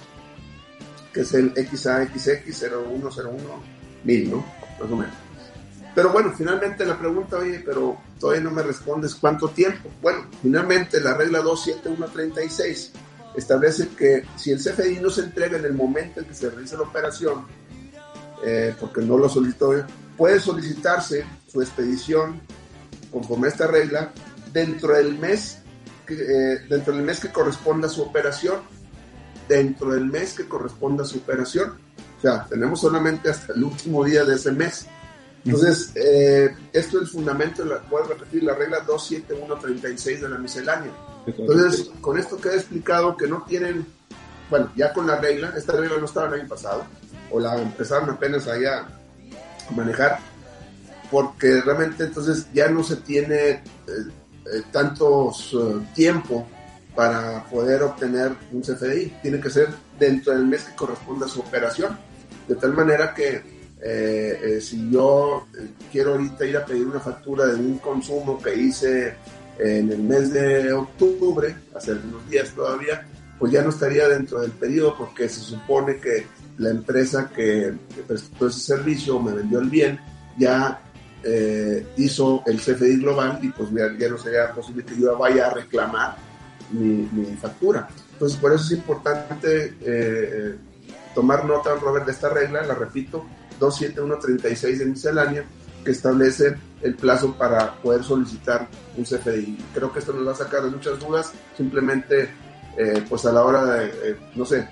que 1.13 1.23
es 1.23 1.35
el 1.35 1.53
XAXX0101-1000, 1.55 4.31
¿no? 4.31 4.45
Más 4.81 4.91
o 4.91 4.97
menos. 4.97 5.15
Pero 5.95 6.11
bueno, 6.11 6.33
finalmente 6.37 6.87
la 6.87 6.99
pregunta, 6.99 7.37
oye, 7.37 7.63
pero 7.65 7.99
todavía 8.19 8.43
no 8.43 8.51
me 8.51 8.63
respondes 8.63 9.15
cuánto 9.15 9.49
tiempo. 9.49 9.91
Bueno, 10.01 10.27
finalmente 10.41 11.01
la 11.01 11.15
regla 11.15 11.41
27136 11.41 12.93
establece 13.37 13.89
que 13.89 14.25
si 14.37 14.53
el 14.53 14.59
CFDI 14.59 15.01
no 15.01 15.11
se 15.11 15.23
entrega 15.23 15.59
en 15.59 15.65
el 15.65 15.75
momento 15.75 16.21
en 16.21 16.27
que 16.27 16.35
se 16.35 16.51
realiza 16.51 16.77
la 16.77 16.83
operación, 16.83 17.47
eh, 18.45 18.75
porque 18.81 19.03
no 19.03 19.19
lo 19.19 19.29
solicitó, 19.29 19.75
puede 20.17 20.41
solicitarse 20.41 21.25
su 21.47 21.61
expedición 21.61 22.41
conforme 23.11 23.49
a 23.49 23.51
esta 23.51 23.67
regla 23.67 24.13
dentro 24.53 24.95
del 24.95 25.19
mes 25.19 25.59
eh, 26.09 26.67
dentro 26.69 26.95
del 26.95 27.05
mes 27.05 27.21
que 27.21 27.31
corresponda 27.31 27.87
a 27.87 27.91
su 27.91 28.03
operación 28.03 28.61
dentro 29.49 29.91
del 29.93 30.07
mes 30.07 30.35
que 30.35 30.49
corresponda 30.49 31.05
a 31.05 31.07
su 31.07 31.19
operación 31.19 31.75
o 32.19 32.21
sea 32.21 32.47
tenemos 32.49 32.81
solamente 32.81 33.31
hasta 33.31 33.53
el 33.53 33.65
último 33.65 34.05
día 34.05 34.25
de 34.25 34.35
ese 34.35 34.53
mes 34.53 34.87
entonces, 35.45 35.91
eh, 35.97 36.55
esto 36.73 36.99
es 36.99 37.03
el 37.03 37.09
fundamento, 37.09 37.65
la, 37.65 37.81
puedo 37.81 38.05
repetir, 38.05 38.45
la 38.45 38.55
regla 38.55 38.81
27136 38.81 40.21
de 40.21 40.29
la 40.29 40.39
miscelánea. 40.39 40.93
Entonces, 41.27 41.91
con 42.01 42.19
esto 42.19 42.41
queda 42.41 42.55
explicado 42.55 43.17
que 43.17 43.27
no 43.27 43.43
tienen, 43.43 43.87
bueno, 44.51 44.71
ya 44.77 44.93
con 44.93 45.07
la 45.07 45.17
regla, 45.17 45.53
esta 45.57 45.73
regla 45.73 45.97
no 45.99 46.07
estaba 46.07 46.29
el 46.29 46.41
año 46.41 46.49
pasado, 46.49 46.85
o 47.31 47.41
la 47.41 47.61
empezaron 47.61 48.11
apenas 48.11 48.47
allá 48.47 48.87
a 49.69 49.73
manejar, 49.73 50.19
porque 51.11 51.61
realmente 51.61 52.05
entonces 52.05 52.47
ya 52.53 52.69
no 52.69 52.85
se 52.85 52.97
tiene 52.97 53.51
eh, 53.51 53.63
eh, 53.89 54.63
tantos 54.71 55.57
tiempo 55.95 56.47
para 56.95 57.45
poder 57.45 57.83
obtener 57.83 58.33
un 58.53 58.61
CFDI, 58.61 59.19
tiene 59.23 59.41
que 59.41 59.51
ser 59.51 59.69
dentro 59.99 60.35
del 60.35 60.47
mes 60.47 60.65
que 60.65 60.77
corresponda 60.77 61.27
a 61.27 61.29
su 61.29 61.41
operación, 61.41 61.99
de 62.47 62.55
tal 62.55 62.75
manera 62.75 63.15
que 63.15 63.62
eh, 63.85 64.39
eh, 64.45 64.61
si 64.61 64.91
yo 64.91 65.49
eh, 65.59 65.71
quiero 65.91 66.13
ahorita 66.13 66.47
ir 66.47 66.57
a 66.57 66.65
pedir 66.65 66.87
una 66.87 67.01
factura 67.01 67.47
de 67.47 67.57
un 67.57 67.79
consumo 67.79 68.41
que 68.41 68.55
hice 68.55 69.17
en 69.59 69.91
el 69.91 69.99
mes 69.99 70.33
de 70.33 70.73
octubre, 70.73 71.53
hace 71.75 71.91
algunos 71.91 72.29
días 72.31 72.51
todavía, 72.51 73.05
pues 73.41 73.53
ya 73.53 73.61
no 73.63 73.71
estaría 73.71 74.09
dentro 74.09 74.41
del 74.41 74.53
periodo 74.53 74.97
porque 74.97 75.29
se 75.29 75.41
supone 75.41 75.97
que 75.97 76.27
la 76.59 76.71
empresa 76.71 77.29
que, 77.29 77.75
prestó 78.07 78.47
ese 78.47 78.61
servicio 78.61 79.19
me 79.19 79.33
vendió 79.33 79.59
el 79.59 79.69
bien 79.69 79.99
ya 80.39 80.81
hizo 81.97 82.43
el 82.47 82.59
CFDI 82.59 82.97
global 82.97 83.39
y 83.43 83.49
pues 83.51 83.69
ya, 83.71 84.09
no 84.09 84.19
sería 84.19 84.53
posible 84.53 84.85
que 84.85 84.99
yo 84.99 85.17
vaya 85.17 85.49
a 85.49 85.55
reclamar 85.55 86.17
mi, 86.71 87.09
mi 87.13 87.37
factura. 87.37 87.89
Entonces 88.13 88.39
por 88.39 88.53
eso 88.53 88.65
es 88.65 88.73
importante 88.73 89.75
tomar 91.15 91.45
nota, 91.45 91.75
Robert, 91.75 92.07
de 92.07 92.13
esta 92.13 92.29
regla, 92.29 92.63
la 92.63 92.75
repito, 92.75 93.25
27136 93.63 94.79
de 94.79 94.87
miscelánea 94.87 95.45
que 95.85 95.91
establece 95.93 96.57
el 96.83 96.95
plazo 96.95 97.35
para 97.35 97.75
poder 97.75 98.03
solicitar 98.03 98.69
un 98.97 99.05
CFDI. 99.05 99.59
Creo 99.75 99.93
que 99.93 100.01
esto 100.01 100.13
nos 100.13 100.27
va 100.27 100.33
a 100.33 100.37
sacar 100.37 100.63
de 100.63 100.71
muchas 100.71 100.99
dudas, 100.99 101.33
simplemente 101.57 102.29
eh, 102.77 103.05
pues 103.09 103.25
a 103.27 103.33
la 103.33 103.45
hora 103.45 103.65
de, 103.65 103.87
eh, 103.87 104.17
no 104.35 104.45
sé, 104.45 104.69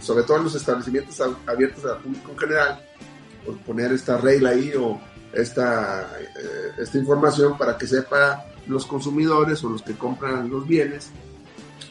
sobre 0.00 0.24
todo 0.24 0.38
en 0.38 0.44
los 0.44 0.54
establecimientos 0.54 1.20
abiertos 1.46 1.84
al 1.84 1.98
público 1.98 2.32
en 2.32 2.38
general, 2.38 2.84
poner 3.66 3.92
esta 3.92 4.18
regla 4.18 4.50
ahí 4.50 4.72
o 4.78 5.00
esta, 5.32 6.02
eh, 6.20 6.72
esta 6.78 6.98
información 6.98 7.56
para 7.56 7.78
que 7.78 7.86
sepa 7.86 8.44
los 8.66 8.84
consumidores 8.86 9.64
o 9.64 9.70
los 9.70 9.82
que 9.82 9.94
compran 9.94 10.50
los 10.50 10.66
bienes, 10.66 11.10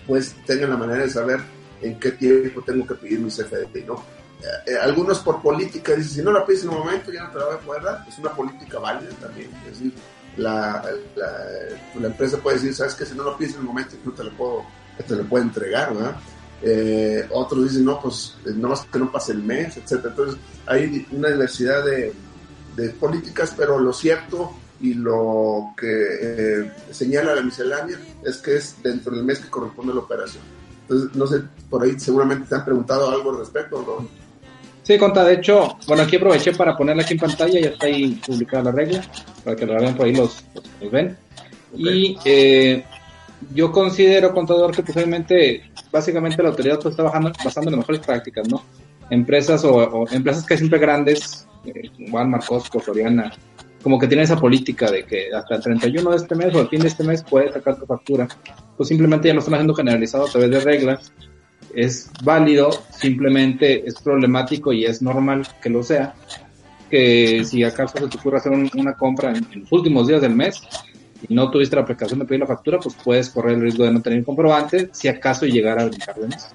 pues 0.06 0.36
tengan 0.46 0.70
la 0.70 0.78
manera 0.78 1.04
de 1.04 1.10
saber 1.10 1.40
en 1.82 2.00
qué 2.00 2.12
tiempo 2.12 2.62
tengo 2.62 2.86
que 2.86 2.96
pedir 2.96 3.20
mi 3.20 3.30
CFDI, 3.30 3.84
¿no? 3.86 4.17
Eh, 4.65 4.76
algunos 4.82 5.19
por 5.19 5.41
política 5.41 5.95
dicen, 5.95 6.13
si 6.13 6.21
no 6.21 6.32
la 6.32 6.45
pides 6.45 6.63
en 6.63 6.69
un 6.69 6.80
momento 6.80 7.12
ya 7.12 7.23
no 7.23 7.32
te 7.32 7.39
la 7.39 7.45
voy 7.45 7.56
a 7.56 7.60
poder 7.60 7.84
dar. 7.84 8.06
Es 8.08 8.17
una 8.19 8.32
política 8.32 8.80
válida 8.80 9.12
también. 9.19 9.50
Es 9.65 9.80
decir, 9.80 9.93
la, 10.38 10.84
la, 11.15 12.08
empresa 12.08 12.38
puede 12.38 12.58
decir, 12.58 12.73
sabes 12.73 12.93
que 12.93 13.06
si 13.06 13.15
no 13.15 13.23
lo 13.23 13.38
pides 13.38 13.56
en 13.56 13.62
un 13.62 13.67
momento 13.67 13.95
no 14.06 14.12
te 14.12 14.23
lo 14.23 14.32
puedo, 14.38 14.65
te 15.08 15.15
lo 15.15 15.23
puedo 15.26 15.43
entregar, 15.43 15.93
¿verdad? 15.93 16.17
Eh, 16.62 17.28
otros 17.32 17.63
dicen, 17.63 17.86
no, 17.86 18.00
pues 18.00 18.36
eh, 18.45 18.52
no 18.56 18.69
más 18.69 18.82
que 18.82 19.00
no 19.00 19.12
pase 19.12 19.32
el 19.32 19.43
mes, 19.43 19.78
etcétera. 19.78 20.10
Entonces 20.10 20.39
hay 20.67 21.08
una 21.12 21.30
diversidad 21.30 21.84
de, 21.84 22.13
de 22.76 22.89
políticas, 22.91 23.54
pero 23.58 23.80
lo 23.80 23.93
cierto 23.93 24.54
y 24.80 24.93
lo 24.93 25.73
que 25.76 26.71
señala 26.91 27.34
la 27.34 27.41
miscelánea 27.41 27.97
es 28.23 28.38
que 28.38 28.58
es 28.58 28.76
dentro 28.84 29.15
del 29.15 29.23
mes 29.23 29.39
que 29.39 29.50
corresponde 29.50 29.91
a 29.91 29.95
la 29.95 30.02
operación. 30.02 30.43
Entonces, 30.82 31.15
no 31.15 31.28
sé, 31.28 31.43
por 31.69 31.84
ahí 31.84 32.00
seguramente 32.00 32.47
te 32.47 32.56
han 32.56 32.63
preguntado 32.63 33.10
algo 33.10 33.32
al 33.32 33.39
respecto, 33.39 33.84
¿no? 33.86 34.27
Sí, 34.88 34.97
Conta, 34.97 35.26
de 35.26 35.34
hecho, 35.34 35.78
bueno, 35.86 36.04
aquí 36.04 36.15
aproveché 36.15 36.54
para 36.54 36.78
ponerla 36.78 37.04
aquí 37.04 37.12
en 37.15 37.19
pantalla, 37.19 37.60
ya 37.60 37.67
está 37.71 37.88
ahí 37.88 38.17
publicada 38.26 38.63
la 38.63 38.71
regla, 38.71 39.04
para 39.43 39.54
que 39.54 39.65
la 39.65 39.82
vean 39.82 39.97
por 39.97 40.06
ahí 40.06 40.15
los, 40.15 40.45
ven. 40.89 41.17
Y 41.76 42.17
eh, 42.23 42.86
yo 43.54 43.69
considero, 43.73 44.34
contador, 44.34 44.73
que 44.73 44.84
posiblemente, 44.84 45.69
básicamente 45.91 46.41
la 46.41 46.47
autoridad 46.47 46.80
pues, 46.80 46.93
está 46.93 47.04
bajando, 47.04 47.34
basando 47.43 47.69
en 47.69 47.80
mejores 47.80 48.00
prácticas, 48.00 48.47
¿no? 48.47 48.63
Empresas 49.10 49.65
o, 49.65 50.08
empresas 50.10 50.45
que 50.45 50.56
siempre 50.56 50.80
grandes, 50.80 51.45
eh, 51.65 51.89
Walmart, 52.10 52.45
Costco, 52.45 52.80
Soriana, 52.80 53.34
como 53.84 54.00
que 54.00 54.08
tienen 54.08 54.23
esa 54.23 54.39
política 54.39 54.89
de 54.89 55.04
que 55.04 55.28
hasta 55.36 55.56
el 55.56 55.63
31 55.63 56.12
de 56.12 56.15
este 56.15 56.34
mes 56.34 56.56
o 56.56 56.60
al 56.60 56.69
fin 56.69 56.80
de 56.80 56.88
este 56.88 57.04
mes 57.04 57.26
puedes 57.30 57.52
sacar 57.52 57.78
tu 57.78 57.86
factura, 57.86 58.26
pues 58.78 58.88
simplemente 58.88 59.28
ya 59.28 59.34
lo 59.34 59.41
están 59.41 59.56
haciendo 59.56 59.76
generalizado 59.76 60.28
a 60.28 60.30
través 60.30 60.50
de 60.50 60.60
reglas 60.62 61.12
es 61.78 62.10
válido, 62.24 62.72
simplemente 62.90 63.88
es 63.88 64.02
problemático 64.02 64.74
y 64.74 64.86
es 64.86 65.00
normal 65.00 65.48
que 65.62 65.70
lo 65.70 65.84
sea, 65.84 66.16
que 66.90 67.46
si 67.46 67.63
acaso 67.63 68.00
se 68.00 68.08
te 68.08 68.18
ocurre 68.18 68.38
hacer 68.38 68.52
una 68.52 68.96
compra 68.96 69.30
en, 69.30 69.48
los 69.62 69.72
últimos 69.72 70.08
días 70.08 70.20
del 70.20 70.36
mes 70.36 70.60
y 71.30 71.36
no 71.36 71.52
tuviste 71.52 71.76
la 71.76 71.86
precaución 71.86 72.20
de 72.20 72.26
pedir 72.26 72.40
la 72.40 72.48
factura, 72.48 72.80
pues 72.80 72.96
puedes 73.04 73.30
correr 73.30 73.54
el 73.54 73.62
riesgo 73.62 73.84
de 73.84 73.92
no 73.92 74.02
tener 74.02 74.26
comprobante 74.26 74.90
si 74.92 75.08
acaso 75.08 75.46
llegara 75.46 75.84
a 75.84 75.86
brincar 75.86 76.16
de 76.16 76.28
mes. 76.28 76.48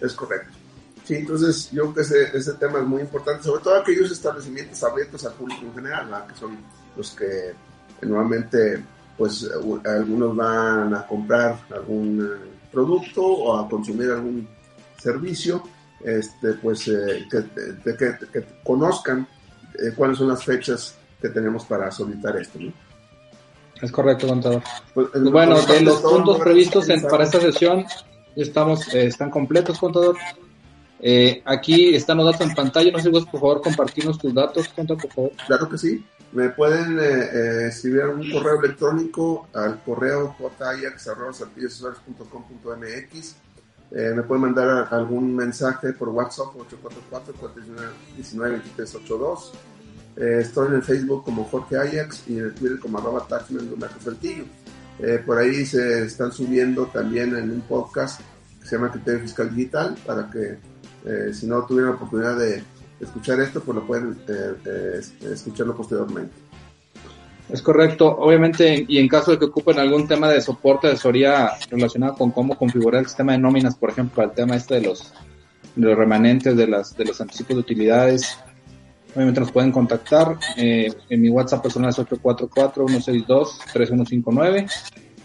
Es 0.00 0.14
correcto. 0.14 0.56
Sí, 1.04 1.16
entonces 1.16 1.70
yo 1.70 1.92
creo 1.92 1.94
que 1.96 2.00
ese, 2.00 2.34
ese, 2.34 2.54
tema 2.54 2.78
es 2.78 2.86
muy 2.86 3.02
importante, 3.02 3.42
sobre 3.42 3.62
todo 3.62 3.78
aquellos 3.78 4.10
establecimientos 4.10 4.82
abiertos 4.82 5.26
al 5.26 5.34
público 5.34 5.60
en 5.66 5.74
general, 5.74 6.08
que 6.26 6.40
son 6.40 6.56
los 6.96 7.10
que 7.10 7.52
nuevamente, 8.00 8.82
pues 9.18 9.46
algunos 9.84 10.34
van 10.34 10.94
a 10.94 11.06
comprar 11.06 11.58
algún 11.70 12.53
producto 12.74 13.22
o 13.22 13.56
a 13.56 13.68
consumir 13.68 14.10
algún 14.10 14.46
servicio, 14.98 15.62
este, 16.04 16.54
pues 16.54 16.88
eh, 16.88 17.26
que, 17.30 17.44
que, 18.32 18.44
conozcan 18.62 19.26
eh, 19.74 19.92
cuáles 19.96 20.18
son 20.18 20.28
las 20.28 20.44
fechas 20.44 20.96
que 21.20 21.28
tenemos 21.30 21.64
para 21.64 21.90
solicitar 21.90 22.36
esto. 22.36 22.58
Es 23.80 23.90
correcto, 23.90 24.28
contador. 24.28 24.62
Pues, 24.92 25.08
bueno, 25.30 25.60
de 25.62 25.80
los 25.80 26.00
puntos 26.00 26.38
previstos 26.38 26.86
para 27.10 27.24
esta 27.24 27.40
sesión 27.40 27.86
estamos, 28.36 28.92
eh, 28.94 29.06
están 29.06 29.30
completos, 29.30 29.78
contador. 29.78 30.16
Aquí 31.44 31.94
están 31.94 32.18
los 32.18 32.26
datos 32.26 32.48
en 32.48 32.54
pantalla. 32.54 32.92
No 32.92 32.98
sé 32.98 33.08
vos, 33.10 33.26
por 33.26 33.40
favor, 33.40 33.62
compartirnos 33.62 34.18
tus 34.18 34.34
datos, 34.34 34.68
contador, 34.68 35.02
por 35.02 35.12
favor. 35.12 35.32
Claro 35.46 35.68
que 35.68 35.78
sí. 35.78 36.04
Me 36.32 36.48
pueden 36.50 36.98
eh, 37.00 37.68
escribir 37.68 38.06
un 38.06 38.28
correo 38.30 38.60
electrónico 38.60 39.46
al 39.54 39.80
correo 39.84 40.34
jayax.com.mx. 40.58 41.04
Eh, 43.92 44.12
me 44.16 44.22
pueden 44.24 44.42
mandar 44.42 44.88
algún 44.90 45.36
mensaje 45.36 45.92
por 45.92 46.08
WhatsApp 46.08 46.48
844-419-2382. 48.18 49.52
Eh, 50.16 50.38
estoy 50.40 50.68
en 50.68 50.74
el 50.74 50.82
Facebook 50.82 51.24
como 51.24 51.44
Jorge 51.44 51.76
Ajax 51.76 52.24
y 52.26 52.38
en 52.38 52.46
el 52.46 52.54
Twitter 52.54 52.78
como 52.80 52.98
arroba 52.98 53.26
eh, 55.00 55.20
por 55.26 55.38
ahí 55.38 55.66
se 55.66 56.04
están 56.04 56.30
subiendo 56.30 56.86
también 56.86 57.36
en 57.36 57.50
un 57.50 57.60
podcast 57.62 58.20
que 58.60 58.68
se 58.68 58.76
llama 58.76 58.92
Criterio 58.92 59.20
Fiscal 59.20 59.54
Digital 59.54 59.96
para 60.06 60.30
que 60.30 60.58
eh, 61.04 61.32
si 61.32 61.46
no 61.46 61.64
tuvieran 61.64 61.90
la 61.90 61.96
oportunidad 61.96 62.38
de 62.38 62.62
escuchar 63.00 63.40
esto, 63.40 63.60
pues 63.60 63.76
lo 63.76 63.86
pueden 63.86 64.16
eh, 64.28 64.54
eh, 64.64 65.00
escucharlo 65.32 65.76
posteriormente. 65.76 66.34
Es 67.48 67.60
correcto, 67.60 68.06
obviamente, 68.06 68.86
y 68.88 68.98
en 68.98 69.06
caso 69.06 69.32
de 69.32 69.38
que 69.38 69.44
ocupen 69.44 69.78
algún 69.78 70.08
tema 70.08 70.30
de 70.30 70.40
soporte, 70.40 70.88
asesoría 70.88 71.50
relacionado 71.70 72.14
con 72.14 72.30
cómo 72.30 72.56
configurar 72.56 73.02
el 73.02 73.06
sistema 73.06 73.32
de 73.32 73.38
nóminas, 73.38 73.76
por 73.76 73.90
ejemplo, 73.90 74.22
el 74.22 74.30
tema 74.30 74.56
este 74.56 74.76
de 74.76 74.80
los, 74.80 75.12
los 75.76 75.96
remanentes, 75.96 76.56
de, 76.56 76.66
las, 76.66 76.96
de 76.96 77.04
los 77.04 77.20
anticipos 77.20 77.56
de 77.56 77.60
utilidades, 77.60 78.38
obviamente 79.14 79.40
nos 79.40 79.52
pueden 79.52 79.72
contactar. 79.72 80.38
Eh, 80.56 80.90
en 81.08 81.20
mi 81.20 81.28
WhatsApp 81.28 81.62
personal 81.62 81.90
es 81.90 81.98
844-162-3159. 81.98 84.70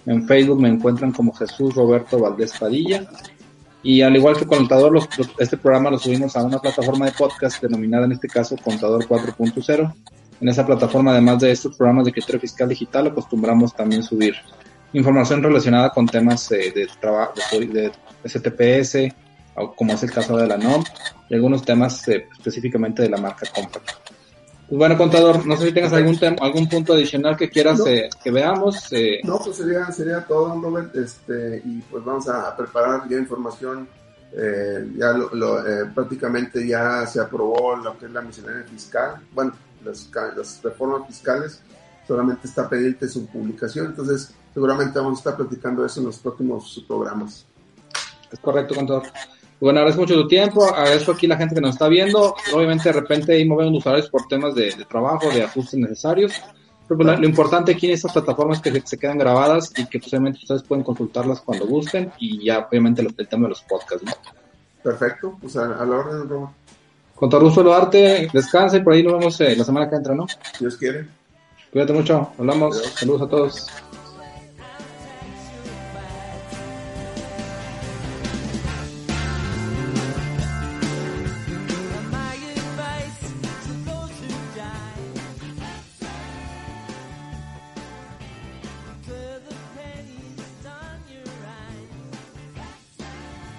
En 0.06 0.28
Facebook 0.28 0.62
me 0.62 0.70
encuentran 0.70 1.12
como 1.12 1.34
Jesús 1.34 1.74
Roberto 1.76 2.20
Valdés 2.20 2.54
Padilla. 2.58 3.06
Y 3.82 4.02
al 4.02 4.16
igual 4.16 4.36
que 4.38 4.46
Contador, 4.46 4.92
los, 4.92 5.08
este 5.38 5.58
programa 5.58 5.90
lo 5.90 6.00
subimos 6.00 6.36
a 6.36 6.44
una 6.44 6.60
plataforma 6.60 7.06
de 7.06 7.14
podcast 7.14 7.62
denominada 7.62 8.06
en 8.06 8.12
este 8.12 8.28
caso 8.28 8.56
Contador 8.58 9.08
4.0. 9.08 9.94
En 10.42 10.48
esa 10.48 10.66
plataforma, 10.66 11.12
además 11.12 11.40
de 11.40 11.52
estos 11.52 11.76
programas 11.76 12.06
de 12.06 12.12
criterio 12.14 12.40
fiscal 12.40 12.70
digital, 12.70 13.08
acostumbramos 13.08 13.74
también 13.74 14.04
subir 14.04 14.36
información 14.94 15.44
relacionada 15.44 15.92
con 15.92 16.08
temas 16.08 16.52
eh, 16.52 16.72
de 16.74 16.88
trabajo, 17.00 17.34
de, 17.52 17.92
STPS, 18.26 19.14
como 19.76 19.94
es 19.94 20.04
el 20.04 20.12
caso 20.12 20.38
de 20.38 20.48
la 20.48 20.58
NOM, 20.58 20.84
y 21.30 21.36
algunos 21.36 21.64
temas 21.64 22.08
eh, 22.08 22.28
específicamente 22.38 23.04
de 23.04 23.10
la 23.10 23.18
marca 23.18 23.46
Compact. 23.54 24.09
Pues 24.70 24.78
bueno, 24.78 24.98
contador, 25.00 25.48
no 25.48 25.58
sé 25.58 25.66
si 25.66 25.74
tengas 25.74 25.94
algún 25.94 26.16
algún 26.40 26.70
punto 26.70 26.94
adicional 26.94 27.36
que 27.36 27.50
quieras 27.50 27.80
eh, 27.88 28.08
que 28.24 28.30
veamos. 28.30 28.94
Eh. 28.94 29.20
No, 29.24 29.40
pues 29.40 29.58
sería, 29.58 29.92
sería 29.92 30.24
todo, 30.24 30.62
Robert, 30.62 30.96
este, 30.96 31.60
y 31.66 31.80
pues 31.90 32.06
vamos 32.06 32.30
a, 32.30 32.56
preparar 32.56 33.10
ya 33.10 33.18
información. 33.18 33.90
Eh, 34.32 34.92
ya 34.96 35.14
lo, 35.14 35.64
prácticamente 35.96 36.68
ya 36.68 37.04
se 37.08 37.20
aprobó 37.20 37.76
lo 37.78 37.98
que 37.98 38.06
es 38.06 38.12
la 38.12 38.22
miscelánea 38.22 38.64
fiscal, 38.64 39.16
bueno, 39.34 39.54
las, 39.84 40.08
las 40.38 40.62
reformas 40.62 41.08
fiscales, 41.08 41.62
solamente 42.08 42.48
está 42.48 42.70
pendiente 42.70 43.08
su 43.08 43.26
publicación, 43.26 43.88
entonces 43.88 44.36
seguramente 44.54 45.00
vamos 45.00 45.18
a 45.18 45.22
estar 45.22 45.36
platicando 45.36 45.84
eso 45.84 46.00
en 46.00 46.06
los 46.06 46.20
próximos 46.20 46.86
programas. 46.88 47.48
Es 48.32 48.40
correcto, 48.40 48.76
contador. 48.76 49.08
Bueno, 49.60 49.80
agradezco 49.80 50.02
mucho 50.02 50.16
tu 50.16 50.28
tiempo, 50.28 50.64
agradezco 50.66 51.12
aquí 51.12 51.28
la 51.28 51.36
gente 51.36 51.56
que 51.56 51.62
nos 51.62 51.72
está 51.72 51.88
viendo. 51.90 52.34
Obviamente 52.54 52.90
de 52.90 52.94
repente 52.94 53.34
ahí 53.34 53.46
movemos 53.46 53.80
usuarios 53.80 54.10
por 54.10 54.28
temas 54.28 54.56
de, 54.56 54.72
trabajo, 54.90 55.30
de 55.30 55.44
ajustes 55.44 55.80
necesarios. 55.80 56.34
Pero 56.88 56.98
pues, 56.98 57.20
lo, 57.20 57.26
importante 57.26 57.74
aquí 57.74 57.88
en 57.88 57.94
estas 57.94 58.14
plataformas 58.14 58.58
es 58.58 58.74
que 58.74 58.82
se, 58.88 58.98
quedan 58.98 59.18
grabadas 59.18 59.72
y 59.78 59.86
que 59.86 60.00
posiblemente 60.00 60.38
pues, 60.38 60.44
ustedes 60.44 60.64
pueden 60.64 60.84
consultarlas 60.84 61.42
cuando 61.42 61.68
gusten 61.68 62.12
y 62.20 62.46
ya 62.46 62.68
obviamente 62.70 63.02
el 63.02 63.28
tema 63.28 63.44
de 63.44 63.50
los 63.50 63.62
podcasts. 63.62 64.06
¿no? 64.06 64.14
Perfecto, 64.82 65.38
pues 65.42 65.56
a, 65.58 65.68
la 65.68 65.96
orden, 65.96 66.30
Roma. 66.30 66.54
Con 67.14 67.30
todo 67.30 67.42
gusto, 67.42 67.62
Duarte, 67.62 68.30
descansa 68.32 68.78
y 68.78 68.82
por 68.82 68.94
ahí 68.94 69.04
nos 69.04 69.14
vemos 69.14 69.42
eh, 69.42 69.56
la 69.56 69.66
semana 69.66 69.90
que 69.90 69.98
entra, 69.98 70.16
¿no? 70.16 70.26
Dios 70.58 70.78
quiere. 70.78 71.06
Cuídate 71.72 71.92
mucho, 71.92 72.32
hablamos, 72.40 72.82
saludos 72.96 73.22
a 73.24 73.28
todos. 73.28 73.68